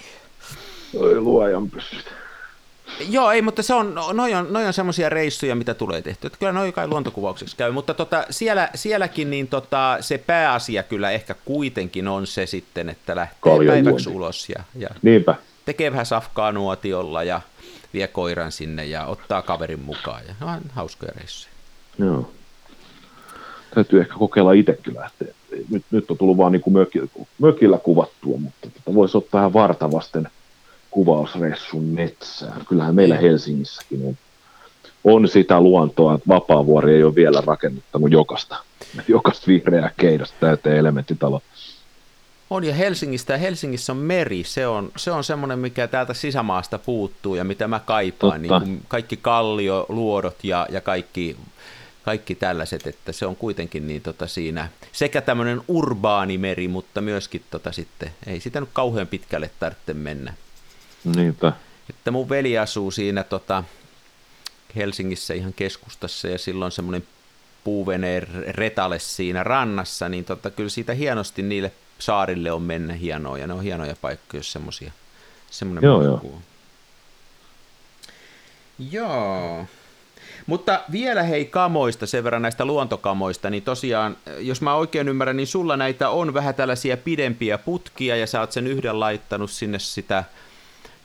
Oi 0.96 1.20
luojan 1.20 1.70
pysyt. 1.70 2.06
Joo, 3.10 3.32
ei, 3.32 3.42
mutta 3.42 3.64
se 3.64 3.74
on, 3.74 3.96
noi 4.14 4.34
on, 4.34 4.54
noi 4.54 4.66
on 4.66 4.74
semmoisia 4.74 5.10
reissuja, 5.10 5.56
mitä 5.56 5.74
tulee 5.74 6.02
tehty. 6.02 6.28
Että 6.28 6.40
kyllä 6.40 6.52
noi 6.52 6.72
kai 6.72 6.88
luontokuvaukseksi 6.88 7.58
käy, 7.58 7.72
mutta 7.72 7.94
tota, 7.94 8.26
siellä, 8.30 8.70
sielläkin 8.76 9.30
niin 9.30 9.48
tota, 9.48 9.98
se 10.02 10.18
pääasia 10.18 10.84
kyllä 10.84 11.12
ehkä 11.12 11.36
kuitenkin 11.46 12.08
on 12.08 12.28
se 12.28 12.46
sitten, 12.46 12.90
että 12.90 13.16
lähtee 13.16 13.38
Kaljon 13.42 13.74
päiväksi 13.74 14.10
juonti. 14.10 14.18
ulos 14.18 14.50
ja, 14.50 14.64
ja 14.76 14.90
Niinpä. 15.02 15.36
tekee 15.66 15.92
vähän 15.92 16.06
safkaa 16.06 16.52
nuotiolla 16.52 17.24
ja 17.24 17.42
vie 17.94 18.08
koiran 18.08 18.52
sinne 18.52 18.86
ja 18.86 19.06
ottaa 19.06 19.42
kaverin 19.42 19.80
mukaan. 19.80 20.22
Ja 20.28 20.36
no, 20.40 20.48
hauskoja 20.74 21.12
reissuja. 21.16 21.54
Joo. 22.00 22.32
Täytyy 23.76 24.00
ehkä 24.00 24.14
kokeilla 24.14 24.52
itsekin 24.52 24.96
lähteä. 24.96 25.28
Nyt, 25.70 25.84
nyt 25.92 26.12
on 26.12 26.18
tullut 26.18 26.38
vaan 26.38 26.52
niin 26.52 26.62
kuin 26.62 26.74
mökillä, 26.74 27.08
mökillä 27.40 27.78
kuvattua, 27.78 28.38
mutta 28.38 28.70
tota, 28.70 28.96
voisi 28.96 29.18
ottaa 29.18 29.40
vähän 29.40 29.54
vartavasten– 29.54 30.28
kuvausressun 30.96 31.84
metsään. 31.84 32.66
Kyllähän 32.66 32.96
meillä. 32.96 33.18
Helsingissäkin 33.18 34.08
on, 34.08 34.18
on 35.04 35.28
sitä 35.28 35.62
luontoa, 35.62 36.16
että 36.16 36.28
Vapaavuori 36.28 36.96
ei 36.96 37.04
ole 37.04 37.16
vielä 37.16 37.44
rakennuttanut 37.46 38.12
jokasta, 38.12 38.58
jokasta 39.08 39.48
vihreää 39.48 39.92
keidasta 39.98 40.36
täyteen 40.40 40.78
elementtitalo. 40.78 41.42
On 42.50 42.64
ja 42.64 42.74
Helsingistä 42.74 43.34
ja 43.34 43.38
Helsingissä 43.38 43.94
on 43.94 43.98
meri, 43.98 44.44
se 44.44 44.68
on, 44.68 44.92
se 44.98 45.12
on 45.12 45.24
semmoinen, 45.24 45.60
mikä 45.60 45.88
täältä 45.88 46.14
sisämaasta 46.14 46.80
puuttuu 46.80 47.36
ja 47.36 47.44
mitä 47.44 47.68
mä 47.68 47.80
kaipaan, 47.80 48.42
niin 48.42 48.54
kuin 48.60 48.82
kaikki 48.88 49.18
kallioluodot 49.18 50.44
ja, 50.44 50.68
ja 50.70 50.82
kaikki, 50.82 51.38
kaikki 52.04 52.36
tällaiset, 52.36 52.88
että 52.88 53.12
se 53.12 53.26
on 53.26 53.36
kuitenkin 53.36 53.88
niin 53.88 54.02
tota 54.02 54.28
siinä, 54.28 54.70
sekä 54.92 55.22
tämmöinen 55.22 55.62
urbaani 55.68 56.38
meri, 56.38 56.68
mutta 56.68 57.02
myöskin 57.02 57.44
tota 57.52 57.72
sitten, 57.72 58.12
ei 58.28 58.40
sitä 58.40 58.60
nyt 58.60 58.70
kauhean 58.74 59.08
pitkälle 59.08 59.50
tarvitse 59.60 59.94
mennä. 59.94 60.34
Niinpä. 61.06 61.54
Että 61.90 62.12
mun 62.12 62.30
veli 62.30 62.58
asuu 62.58 62.92
siinä 62.92 63.24
tota, 63.24 63.64
Helsingissä 64.76 65.34
ihan 65.34 65.54
keskustassa 65.54 66.28
ja 66.28 66.38
silloin 66.38 66.72
semmoinen 66.72 67.08
puuveneen 67.64 68.28
retale 68.48 69.00
siinä 69.00 69.44
rannassa, 69.44 70.10
niin 70.10 70.26
tota, 70.26 70.50
kyllä 70.50 70.70
siitä 70.70 70.94
hienosti 70.94 71.42
niille 71.42 71.72
saarille 72.00 72.52
on 72.52 72.62
mennä 72.62 72.94
hienoa 72.94 73.38
ja 73.38 73.48
ne 73.48 73.54
on 73.54 73.64
hienoja 73.64 73.96
paikkoja, 74.02 74.40
jos 74.40 74.52
semmoisia 74.52 74.92
semmoinen 75.52 75.84
joo, 75.84 76.04
joo. 76.04 76.42
Joo. 78.92 79.66
Mutta 80.46 80.82
vielä 80.92 81.24
hei 81.24 81.46
kamoista, 81.46 82.06
sen 82.06 82.24
verran 82.24 82.42
näistä 82.42 82.66
luontokamoista, 82.66 83.50
niin 83.50 83.64
tosiaan, 83.64 84.18
jos 84.40 84.62
mä 84.62 84.76
oikein 84.76 85.10
ymmärrän, 85.10 85.38
niin 85.38 85.48
sulla 85.48 85.78
näitä 85.78 86.10
on 86.10 86.34
vähän 86.34 86.56
tällaisia 86.56 86.98
pidempiä 86.98 87.58
putkia 87.58 88.16
ja 88.16 88.28
sä 88.28 88.40
oot 88.40 88.52
sen 88.52 88.68
yhden 88.68 89.00
laittanut 89.00 89.52
sinne 89.52 89.80
sitä 89.80 90.24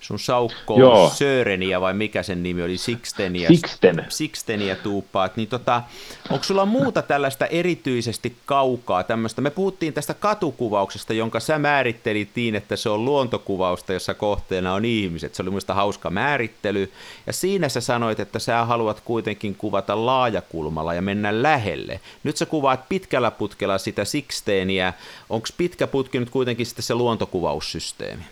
sun 0.01 0.19
saukko 0.19 0.79
Joo. 0.79 1.11
Söreniä 1.15 1.81
vai 1.81 1.95
mikä 1.95 2.23
sen 2.23 2.43
nimi 2.43 2.63
oli, 2.63 2.79
Sixtenia, 2.79 3.49
Sixten. 3.49 4.07
Sixtenia 4.09 4.77
tuuppaat, 4.77 5.37
niin 5.37 5.49
tota, 5.49 5.83
onko 6.31 6.45
sulla 6.45 6.67
muuta 6.67 7.03
tällaista 7.03 7.47
erityisesti 7.47 8.37
kaukaa 8.47 9.03
tämmöistä? 9.03 9.41
Me 9.41 9.51
puhuttiin 9.51 9.93
tästä 9.93 10.15
katukuvauksesta, 10.15 11.13
jonka 11.13 11.41
sä 11.41 11.59
määrittelit 11.59 12.29
niin, 12.35 12.55
että 12.55 12.77
se 12.77 12.89
on 12.89 13.05
luontokuvausta, 13.05 13.93
jossa 13.93 14.15
kohteena 14.15 14.75
on 14.75 14.85
ihmiset. 14.85 15.35
Se 15.35 15.43
oli 15.43 15.51
muista 15.51 15.75
hauska 15.75 16.11
määrittely. 16.11 16.93
Ja 17.27 17.33
siinä 17.33 17.69
sä 17.69 17.81
sanoit, 17.81 18.21
että 18.21 18.39
sä 18.39 18.65
haluat 18.65 19.01
kuitenkin 19.01 19.55
kuvata 19.55 20.07
laajakulmalla 20.07 20.95
ja 20.95 21.03
mennä 21.03 21.43
lähelle. 21.43 22.01
Nyt 22.25 22.37
sä 22.37 22.47
kuvaat 22.47 22.89
pitkällä 22.89 23.31
putkella 23.31 23.79
sitä 23.79 24.05
Sixtenia. 24.05 24.93
Onko 25.31 25.49
pitkä 25.57 25.87
putki 25.87 26.19
nyt 26.19 26.31
kuitenkin 26.31 26.67
sitten 26.67 26.83
se 26.83 26.95
luontokuvaussysteemi? 26.95 28.23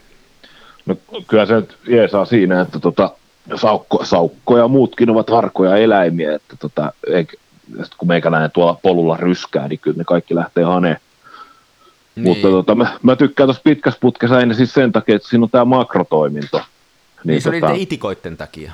No, 0.88 0.96
kyllä 1.28 1.46
se 1.46 1.54
nyt 1.54 1.76
jeesaa 1.88 2.24
siinä, 2.24 2.60
että 2.60 2.78
tota, 2.78 3.10
saukko, 3.54 4.04
saukko 4.04 4.58
ja 4.58 4.68
muutkin 4.68 5.10
ovat 5.10 5.30
harkoja 5.30 5.76
eläimiä, 5.76 6.34
että 6.34 6.56
tota, 6.56 6.92
eikä, 7.06 7.36
kun 7.98 8.08
meikäläinen 8.08 8.50
tuolla 8.50 8.78
polulla 8.82 9.16
ryskää, 9.16 9.68
niin 9.68 9.78
kyllä 9.78 9.96
ne 9.96 10.04
kaikki 10.04 10.34
lähtee 10.34 10.64
haneen. 10.64 10.96
Niin. 12.14 12.28
Mutta 12.28 12.48
tota, 12.48 12.74
mä, 12.74 12.98
mä 13.02 13.16
tykkään 13.16 13.46
tuossa 13.46 13.62
pitkässä 13.64 14.00
putkessa 14.00 14.36
aina 14.36 14.54
siis 14.54 14.74
sen 14.74 14.92
takia, 14.92 15.16
että 15.16 15.28
siinä 15.28 15.44
on 15.44 15.50
tämä 15.50 15.64
makrotoiminto. 15.64 16.58
Niin, 16.58 16.66
niin 17.24 17.42
se 17.42 17.50
tota, 17.50 17.68
oli 17.68 17.82
itikoitten 17.82 18.36
takia 18.36 18.72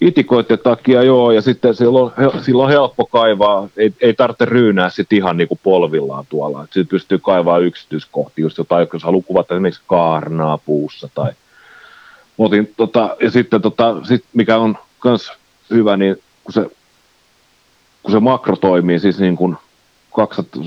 itikoiden 0.00 0.58
takia 0.58 1.02
joo, 1.02 1.32
ja 1.32 1.40
sitten 1.42 1.74
silloin, 1.74 2.12
silloin 2.42 2.66
on 2.66 2.72
helppo 2.72 3.06
kaivaa, 3.06 3.68
ei, 3.76 3.92
ei 4.00 4.14
tarvitse 4.14 4.44
ryynää 4.44 4.90
sitten 4.90 5.18
ihan 5.18 5.36
niin 5.36 5.48
kuin 5.48 5.60
polvillaan 5.62 6.24
tuolla, 6.28 6.64
sitten 6.64 6.86
pystyy 6.86 7.18
kaivaa 7.18 7.58
yksityiskohtia, 7.58 8.42
just 8.42 8.58
jotain, 8.58 8.88
jos 8.92 9.04
haluaa 9.04 9.24
kuvata 9.26 9.54
esimerkiksi 9.54 9.82
kaarnaa 9.86 10.58
puussa 10.58 11.08
tai 11.14 11.32
otin, 12.38 12.74
tota, 12.76 13.16
ja 13.20 13.30
sitten 13.30 13.62
tota, 13.62 13.96
sit 14.04 14.24
mikä 14.32 14.58
on 14.58 14.78
myös 15.04 15.32
hyvä, 15.70 15.96
niin 15.96 16.16
kun 16.44 16.52
se, 16.52 16.70
kun 18.02 18.12
se 18.12 18.20
makro 18.20 18.56
toimii, 18.56 18.98
siis 18.98 19.18
niin 19.18 19.36
kuin 19.36 19.56
200, 20.14 20.62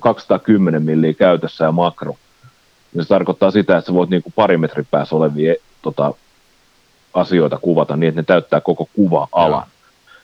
210 0.00 0.82
milliä 0.82 1.12
käytössä 1.12 1.64
ja 1.64 1.72
makro, 1.72 2.16
niin 2.94 3.02
se 3.04 3.08
tarkoittaa 3.08 3.50
sitä, 3.50 3.78
että 3.78 3.86
sä 3.86 3.94
voit 3.94 4.10
niin 4.10 4.22
kuin 4.22 4.32
pari 4.36 4.56
metrin 4.56 4.86
päässä 4.90 5.16
olevia 5.16 5.54
tota, 5.82 6.14
asioita 7.14 7.58
kuvata 7.62 7.96
niin, 7.96 8.08
että 8.08 8.20
ne 8.20 8.24
täyttää 8.24 8.60
koko 8.60 8.88
kuva-alan. 8.96 9.66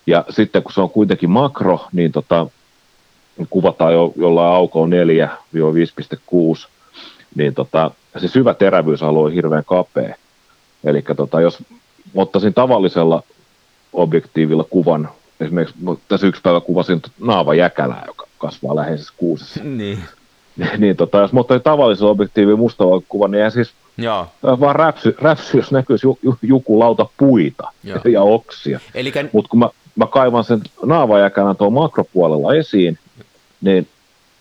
Ja 0.06 0.24
sitten 0.30 0.62
kun 0.62 0.72
se 0.72 0.80
on 0.80 0.90
kuitenkin 0.90 1.30
makro, 1.30 1.86
niin 1.92 2.12
tota, 2.12 2.46
kuvataan 3.50 3.92
jo 3.92 4.12
jollain 4.16 4.54
auko 4.54 4.86
4-5,6, 4.86 6.68
niin 7.34 7.54
tota, 7.54 7.90
se 8.18 8.28
syvä 8.28 8.54
terävyysalue 8.54 9.24
on 9.24 9.32
hirveän 9.32 9.64
kapea. 9.64 10.14
Eli 10.84 11.02
tota, 11.16 11.40
jos 11.40 11.58
ottaisin 12.14 12.54
tavallisella 12.54 13.22
objektiivilla 13.92 14.64
kuvan, 14.64 15.08
esimerkiksi 15.40 15.76
tässä 16.08 16.26
yksi 16.26 16.42
päivä 16.42 16.60
kuvasin 16.60 17.02
naava 17.20 17.54
jäkälää, 17.54 18.04
joka 18.06 18.26
kasvaa 18.38 18.76
läheisessä 18.76 19.14
kuusessa. 19.16 19.64
Niin. 19.64 19.98
niin 20.78 20.96
tota, 20.96 21.18
jos 21.18 21.32
mä 21.32 21.40
ottaisin 21.40 21.64
tavallisella 21.64 22.10
objektiivilla 22.10 22.58
mustavalkokuvan, 22.58 23.30
niin 23.30 23.50
siis 23.50 23.72
Joo. 24.02 24.26
Vaan 24.42 24.76
räpsy, 24.76 25.16
räpsy 25.20 25.56
jos 25.56 25.72
näkyisi 25.72 26.06
ju, 26.06 26.18
ju, 26.22 26.36
joku 26.42 26.78
lauta 26.78 27.06
puita 27.16 27.72
Joo. 27.84 27.98
ja 28.12 28.22
oksia. 28.22 28.80
Elikkä... 28.94 29.24
Mutta 29.32 29.48
kun 29.48 29.58
mä 29.58 29.68
mä 29.96 30.06
kaivan 30.06 30.44
sen 30.44 30.60
naavajäkälän 30.84 31.56
tuon 31.56 31.72
makropuolella 31.72 32.54
esiin, 32.54 32.98
niin 33.60 33.88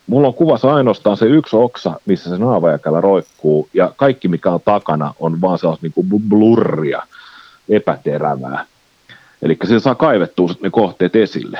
mulla 0.07 0.27
on 0.27 0.33
kuvassa 0.33 0.73
ainoastaan 0.73 1.17
se 1.17 1.25
yksi 1.25 1.55
oksa, 1.55 1.99
missä 2.05 2.29
se 2.29 2.37
naavajäkälä 2.37 3.01
roikkuu, 3.01 3.69
ja 3.73 3.93
kaikki 3.95 4.27
mikä 4.27 4.51
on 4.51 4.61
takana 4.65 5.13
on 5.19 5.41
vaan 5.41 5.59
sellaista 5.59 5.85
niin 5.85 5.93
kuin 5.93 6.07
blurria, 6.29 7.01
epäterävää. 7.69 8.65
Eli 9.41 9.57
sillä 9.63 9.79
saa 9.79 9.95
kaivettua 9.95 10.49
ne 10.61 10.69
kohteet 10.69 11.15
esille. 11.15 11.59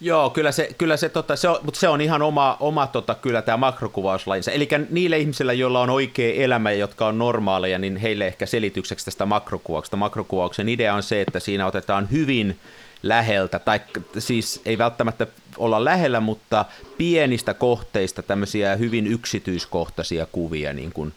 Joo, 0.00 0.30
kyllä 0.30 0.52
se, 0.52 0.70
kyllä 0.78 0.96
se, 0.96 1.08
tota, 1.08 1.36
se 1.36 1.48
on, 1.48 1.58
mutta 1.62 1.80
se 1.80 1.88
on 1.88 2.00
ihan 2.00 2.22
oma, 2.22 2.56
oma 2.60 2.86
tota, 2.86 3.14
kyllä 3.14 3.42
tämä 3.42 3.56
makrokuvauslajinsa. 3.56 4.50
Eli 4.50 4.68
niille 4.90 5.18
ihmisille, 5.18 5.54
joilla 5.54 5.80
on 5.80 5.90
oikea 5.90 6.44
elämä 6.44 6.70
ja 6.70 6.78
jotka 6.78 7.06
on 7.06 7.18
normaaleja, 7.18 7.78
niin 7.78 7.96
heille 7.96 8.26
ehkä 8.26 8.46
selitykseksi 8.46 9.04
tästä 9.04 9.26
makrokuvauksesta. 9.26 9.96
Makrokuvauksen 9.96 10.68
idea 10.68 10.94
on 10.94 11.02
se, 11.02 11.20
että 11.20 11.40
siinä 11.40 11.66
otetaan 11.66 12.08
hyvin 12.10 12.58
läheltä, 13.02 13.58
tai 13.58 13.80
siis 14.18 14.60
ei 14.64 14.78
välttämättä 14.78 15.26
olla 15.56 15.84
lähellä, 15.84 16.20
mutta 16.20 16.64
pienistä 16.98 17.54
kohteista 17.54 18.22
tämmöisiä 18.22 18.76
hyvin 18.76 19.06
yksityiskohtaisia 19.06 20.26
kuvia, 20.32 20.72
niin 20.72 20.92
kuin, 20.92 21.12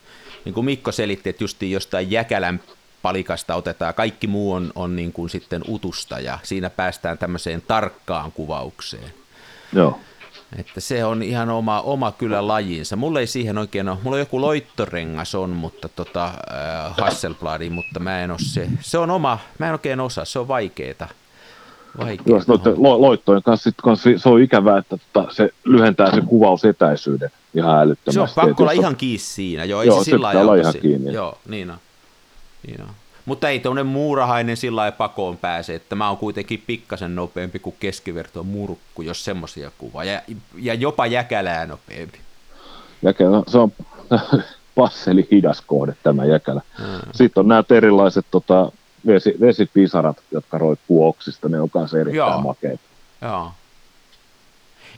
niin 0.46 0.54
kuin 0.54 0.66
Mikko 0.66 0.92
selitti, 0.92 1.30
että 1.30 1.44
justiin 1.44 1.72
jostain 1.72 2.12
Jäkälän 2.12 2.60
palikasta 3.02 3.56
otetaan, 3.56 3.94
kaikki 3.94 4.28
muu 4.28 4.54
on, 4.54 4.72
on 4.76 4.96
niin 4.96 5.14
kuin 5.14 5.30
sitten 5.30 5.62
utusta 5.68 6.20
ja 6.20 6.40
siinä 6.44 6.70
päästään 6.70 7.18
tämmöiseen 7.18 7.64
tarkkaan 7.68 8.32
kuvaukseen. 8.32 9.14
Joo. 9.74 10.00
Että 10.58 10.80
se 10.80 11.06
on 11.06 11.24
ihan 11.24 11.50
oma, 11.50 11.82
oma 11.82 12.12
kyllä 12.12 12.48
lajinsa. 12.48 12.96
Mulla 12.96 13.20
ei 13.20 13.28
siihen 13.28 13.58
oikein 13.58 13.90
ole, 13.90 13.98
mulla 14.04 14.16
on 14.16 14.20
joku 14.20 14.42
loittorengas 14.42 15.36
on, 15.36 15.50
mutta 15.50 15.90
tota, 15.90 16.26
äh, 16.26 16.98
Hasselbladi, 16.98 17.70
mutta 17.70 18.00
mä 18.00 18.22
en 18.22 18.32
ole 18.32 18.40
se. 18.42 18.68
Se 18.82 18.98
on 18.98 19.12
oma, 19.12 19.40
mä 19.58 19.66
en 19.66 19.72
oikein 19.72 20.00
osaa, 20.00 20.26
se 20.26 20.40
on 20.40 20.48
vaikeeta. 20.48 21.08
Joo, 22.26 22.42
lo, 22.78 23.02
loittojen 23.02 23.44
kanssa, 23.44 23.70
kanssa 23.84 24.10
se 24.18 24.30
on 24.30 24.42
ikävää, 24.42 24.78
että 24.78 24.98
tota, 25.14 25.34
se 25.34 25.50
lyhentää 25.64 26.12
sen 26.12 26.26
kuvausetäisyyden 26.26 27.30
ihan 27.54 27.80
älyttömästi. 27.80 28.14
Se 28.14 28.20
on 28.42 28.48
pakko 28.48 28.64
olla 28.64 28.72
ihan 28.72 28.96
kiinni 28.96 29.20
siinä, 29.20 29.66
joo, 29.66 29.82
ei 29.82 29.88
joo, 29.88 30.04
se 30.04 30.12
sillä 30.12 30.30
olla 30.30 30.56
ihan 30.56 30.74
kiinni. 30.82 31.14
Joo, 31.14 31.38
niin 31.48 31.72
on. 31.72 31.78
On. 32.80 32.90
Mutta 33.26 33.50
ei 33.50 33.60
tuonne 33.60 33.84
muurahainen 33.84 34.58
sillä 34.58 34.76
lailla 34.76 34.98
pakoon 34.98 35.38
pääse, 35.38 35.76
että 35.76 35.96
mä 35.96 36.08
oon 36.08 36.18
kuitenkin 36.18 36.64
pikkasen 36.68 37.16
nopeampi 37.16 37.60
kuin 37.60 37.76
keskiverto 37.80 38.44
murkku, 38.44 39.02
jos 39.02 39.26
semmoisia 39.26 39.72
kuvaa, 39.78 40.04
ja, 40.04 40.22
ja 40.56 40.74
jopa 40.74 41.06
jäkälää 41.06 41.66
nopeampi. 41.66 42.20
Jäkälä, 43.02 43.44
se 43.48 43.58
on 43.58 43.72
passeli 44.76 45.28
hidas 45.32 45.62
kohde 45.62 45.96
tämä 46.04 46.26
jäkälä. 46.26 46.62
Hmm. 46.78 47.12
Sitten 47.14 47.42
on 47.42 47.48
nämä 47.48 47.64
erilaiset 47.70 48.26
tota, 48.32 48.72
vesi, 49.08 49.36
vesipisarat, 49.42 50.18
jotka 50.32 50.58
roikkuu 50.58 51.08
oksista, 51.08 51.50
ne 51.50 51.62
on 51.62 51.70
kanssa 51.70 51.98
erittäin 51.98 52.18
Joo. 52.18 52.42
makeita. 52.42 52.84
Joo. 53.22 53.52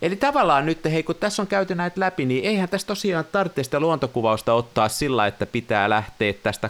Eli 0.02 0.16
tavallaan 0.16 0.66
nyt, 0.66 0.86
hei, 0.86 1.04
kun 1.04 1.16
tässä 1.16 1.42
on 1.42 1.48
käyty 1.48 1.76
näitä 1.76 2.00
läpi, 2.00 2.26
niin 2.26 2.46
eihän 2.46 2.70
tässä 2.70 2.88
tosiaan 2.88 3.26
tarvitse 3.32 3.64
sitä 3.64 3.80
luontokuvausta 3.80 4.54
ottaa 4.54 4.90
sillä, 4.90 5.28
että 5.28 5.46
pitää 5.46 5.90
lähteä 5.90 6.34
tästä 6.34 6.70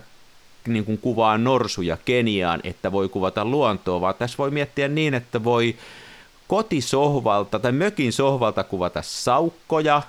niin 0.68 0.86
kuin 0.86 0.98
kuvaa 0.98 1.38
norsuja 1.38 1.98
Keniaan, 2.06 2.60
että 2.64 2.92
voi 2.92 3.10
kuvata 3.10 3.46
luontoa, 3.46 4.02
vaan 4.02 4.16
tässä 4.16 4.38
voi 4.38 4.52
miettiä 4.52 4.88
niin, 4.88 5.14
että 5.14 5.44
voi 5.44 5.76
kotisohvalta 6.48 7.60
tai 7.60 7.72
mökin 7.72 8.14
sohvalta 8.14 8.64
kuvata 8.64 9.02
saukkoja 9.02 10.02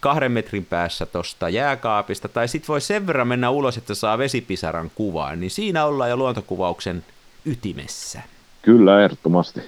kahden 0.00 0.32
metrin 0.32 0.64
päässä 0.64 1.06
tuosta 1.06 1.48
jääkaapista, 1.48 2.28
tai 2.28 2.48
sitten 2.48 2.68
voi 2.68 2.80
sen 2.80 3.06
verran 3.06 3.28
mennä 3.28 3.50
ulos, 3.50 3.76
että 3.76 3.94
saa 3.94 4.18
vesipisaran 4.18 4.90
kuvaan, 4.94 5.40
niin 5.40 5.50
siinä 5.50 5.84
ollaan 5.84 6.10
jo 6.10 6.16
luontokuvauksen 6.16 7.04
ytimessä. 7.44 8.22
Kyllä, 8.62 9.04
ehdottomasti. 9.04 9.60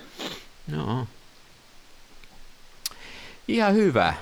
No. 0.71 1.07
Ihan 3.49 3.75
hyvä. 3.75 4.15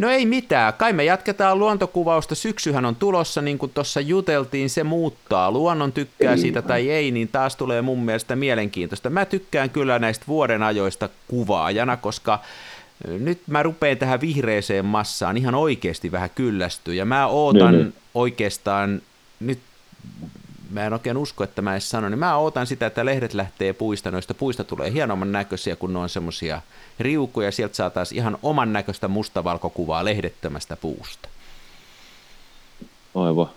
No 0.00 0.10
ei 0.10 0.26
mitään, 0.26 0.74
kai 0.74 0.92
me 0.92 1.04
jatketaan 1.04 1.58
luontokuvausta, 1.58 2.34
syksyhän 2.34 2.84
on 2.84 2.96
tulossa, 2.96 3.42
niin 3.42 3.58
kuin 3.58 3.72
tuossa 3.74 4.00
juteltiin, 4.00 4.70
se 4.70 4.84
muuttaa, 4.84 5.50
luonnon 5.50 5.92
tykkää 5.92 6.32
ei. 6.32 6.38
siitä 6.38 6.62
tai 6.62 6.90
ei, 6.90 7.10
niin 7.10 7.28
taas 7.28 7.56
tulee 7.56 7.82
mun 7.82 8.04
mielestä 8.04 8.36
mielenkiintoista. 8.36 9.10
Mä 9.10 9.24
tykkään 9.24 9.70
kyllä 9.70 9.98
näistä 9.98 10.24
vuoden 10.28 10.62
ajoista 10.62 11.08
kuvaajana, 11.28 11.96
koska 11.96 12.38
nyt 13.08 13.40
mä 13.46 13.62
rupean 13.62 13.96
tähän 13.96 14.20
vihreeseen 14.20 14.84
massaan 14.84 15.36
ihan 15.36 15.54
oikeasti 15.54 16.12
vähän 16.12 16.30
kyllästyä, 16.34 16.94
ja 16.94 17.04
mä 17.04 17.26
ootan 17.26 17.74
niin. 17.74 17.94
oikeastaan 18.14 19.02
nyt 19.40 19.58
mä 20.70 20.86
en 20.86 20.92
oikein 20.92 21.16
usko, 21.16 21.44
että 21.44 21.62
mä 21.62 21.72
edes 21.72 21.90
sanon, 21.90 22.10
niin 22.10 22.18
mä 22.18 22.36
ootan 22.36 22.66
sitä, 22.66 22.86
että 22.86 23.04
lehdet 23.04 23.34
lähtee 23.34 23.72
puista, 23.72 24.10
noista 24.10 24.34
puista 24.34 24.64
tulee 24.64 24.92
hienomman 24.92 25.32
näköisiä, 25.32 25.76
kun 25.76 25.92
ne 25.92 25.98
on 25.98 26.08
semmoisia 26.08 26.62
riukkuja, 27.00 27.52
sieltä 27.52 27.76
saataisiin 27.76 28.18
ihan 28.18 28.38
oman 28.42 28.72
näköistä 28.72 29.08
mustavalkokuvaa 29.08 30.04
lehdettömästä 30.04 30.76
puusta. 30.76 31.28
Aivan. 33.14 33.50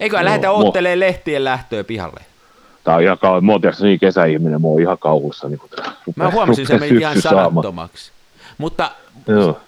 Eikö 0.00 0.18
no, 0.18 0.24
lähdetä 0.24 0.50
oottelemaan 0.50 1.00
lehtien 1.00 1.44
lähtöä 1.44 1.84
pihalle? 1.84 2.20
Tää 2.84 2.94
on 2.94 3.02
ihan 3.02 3.18
kauhean, 3.18 3.44
mä 3.44 3.52
oon 3.52 3.60
niin 3.80 4.00
kesäihminen, 4.00 4.62
mä 4.62 4.68
oon 4.68 4.80
ihan 4.80 4.98
kauhussa. 4.98 5.48
Niin 5.48 5.60
mä 6.16 6.30
huomasin 6.30 6.66
sen 6.66 6.80
meni 6.80 6.96
ihan 6.96 7.22
sanattomaksi. 7.22 8.12
Mutta, 8.58 8.90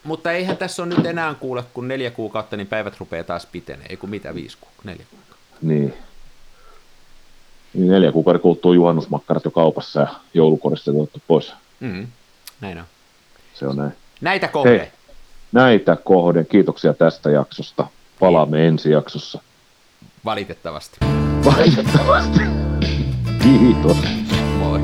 mutta 0.04 0.32
eihän 0.32 0.56
tässä 0.56 0.82
ole 0.82 0.94
nyt 0.94 1.06
enää 1.06 1.34
kuule, 1.34 1.64
kun 1.74 1.88
neljä 1.88 2.10
kuukautta, 2.10 2.56
niin 2.56 2.66
päivät 2.66 3.00
rupeaa 3.00 3.24
taas 3.24 3.46
pitenee, 3.46 3.86
ei 3.88 3.96
kun 3.96 4.10
mitä 4.10 4.34
viisi 4.34 4.56
kuukautta, 4.60 4.82
neljä 4.84 5.04
kuukautta. 5.10 5.35
Niin. 5.62 5.94
niin 7.74 7.88
neljä 7.88 8.12
kuukauden 8.12 8.40
kuluttua 8.42 8.74
juhannusmakkarat 8.74 9.44
jo 9.44 9.50
kaupassa 9.50 10.00
ja 10.00 10.08
joulukoristeet 10.34 10.96
otettu 10.96 11.22
pois. 11.26 11.52
Mm, 11.80 12.06
näin 12.60 12.78
on. 12.78 12.84
Se 13.54 13.66
on 13.66 13.76
näin. 13.76 13.92
Näitä 14.20 14.48
kohde. 14.48 14.78
Hei, 14.78 14.90
näitä 15.52 15.96
kohden. 15.96 16.46
Kiitoksia 16.46 16.94
tästä 16.94 17.30
jaksosta. 17.30 17.86
Palaamme 18.20 18.58
Hei. 18.58 18.66
ensi 18.66 18.90
jaksossa. 18.90 19.40
Valitettavasti. 20.24 20.96
Valitettavasti. 21.44 22.40
Kiitos. 23.42 23.96
Moi. 24.58 24.80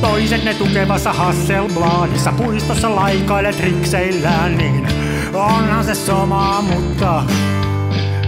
Toisenne 0.00 0.54
tukevassa 0.54 1.12
Hasselbladissa 1.12 2.32
puistossa 2.32 2.96
laikailet 2.96 3.60
rikseillään, 3.60 4.58
niin 4.58 4.88
onhan 5.34 5.84
se 5.84 5.94
sama, 5.94 6.62
mutta 6.62 7.22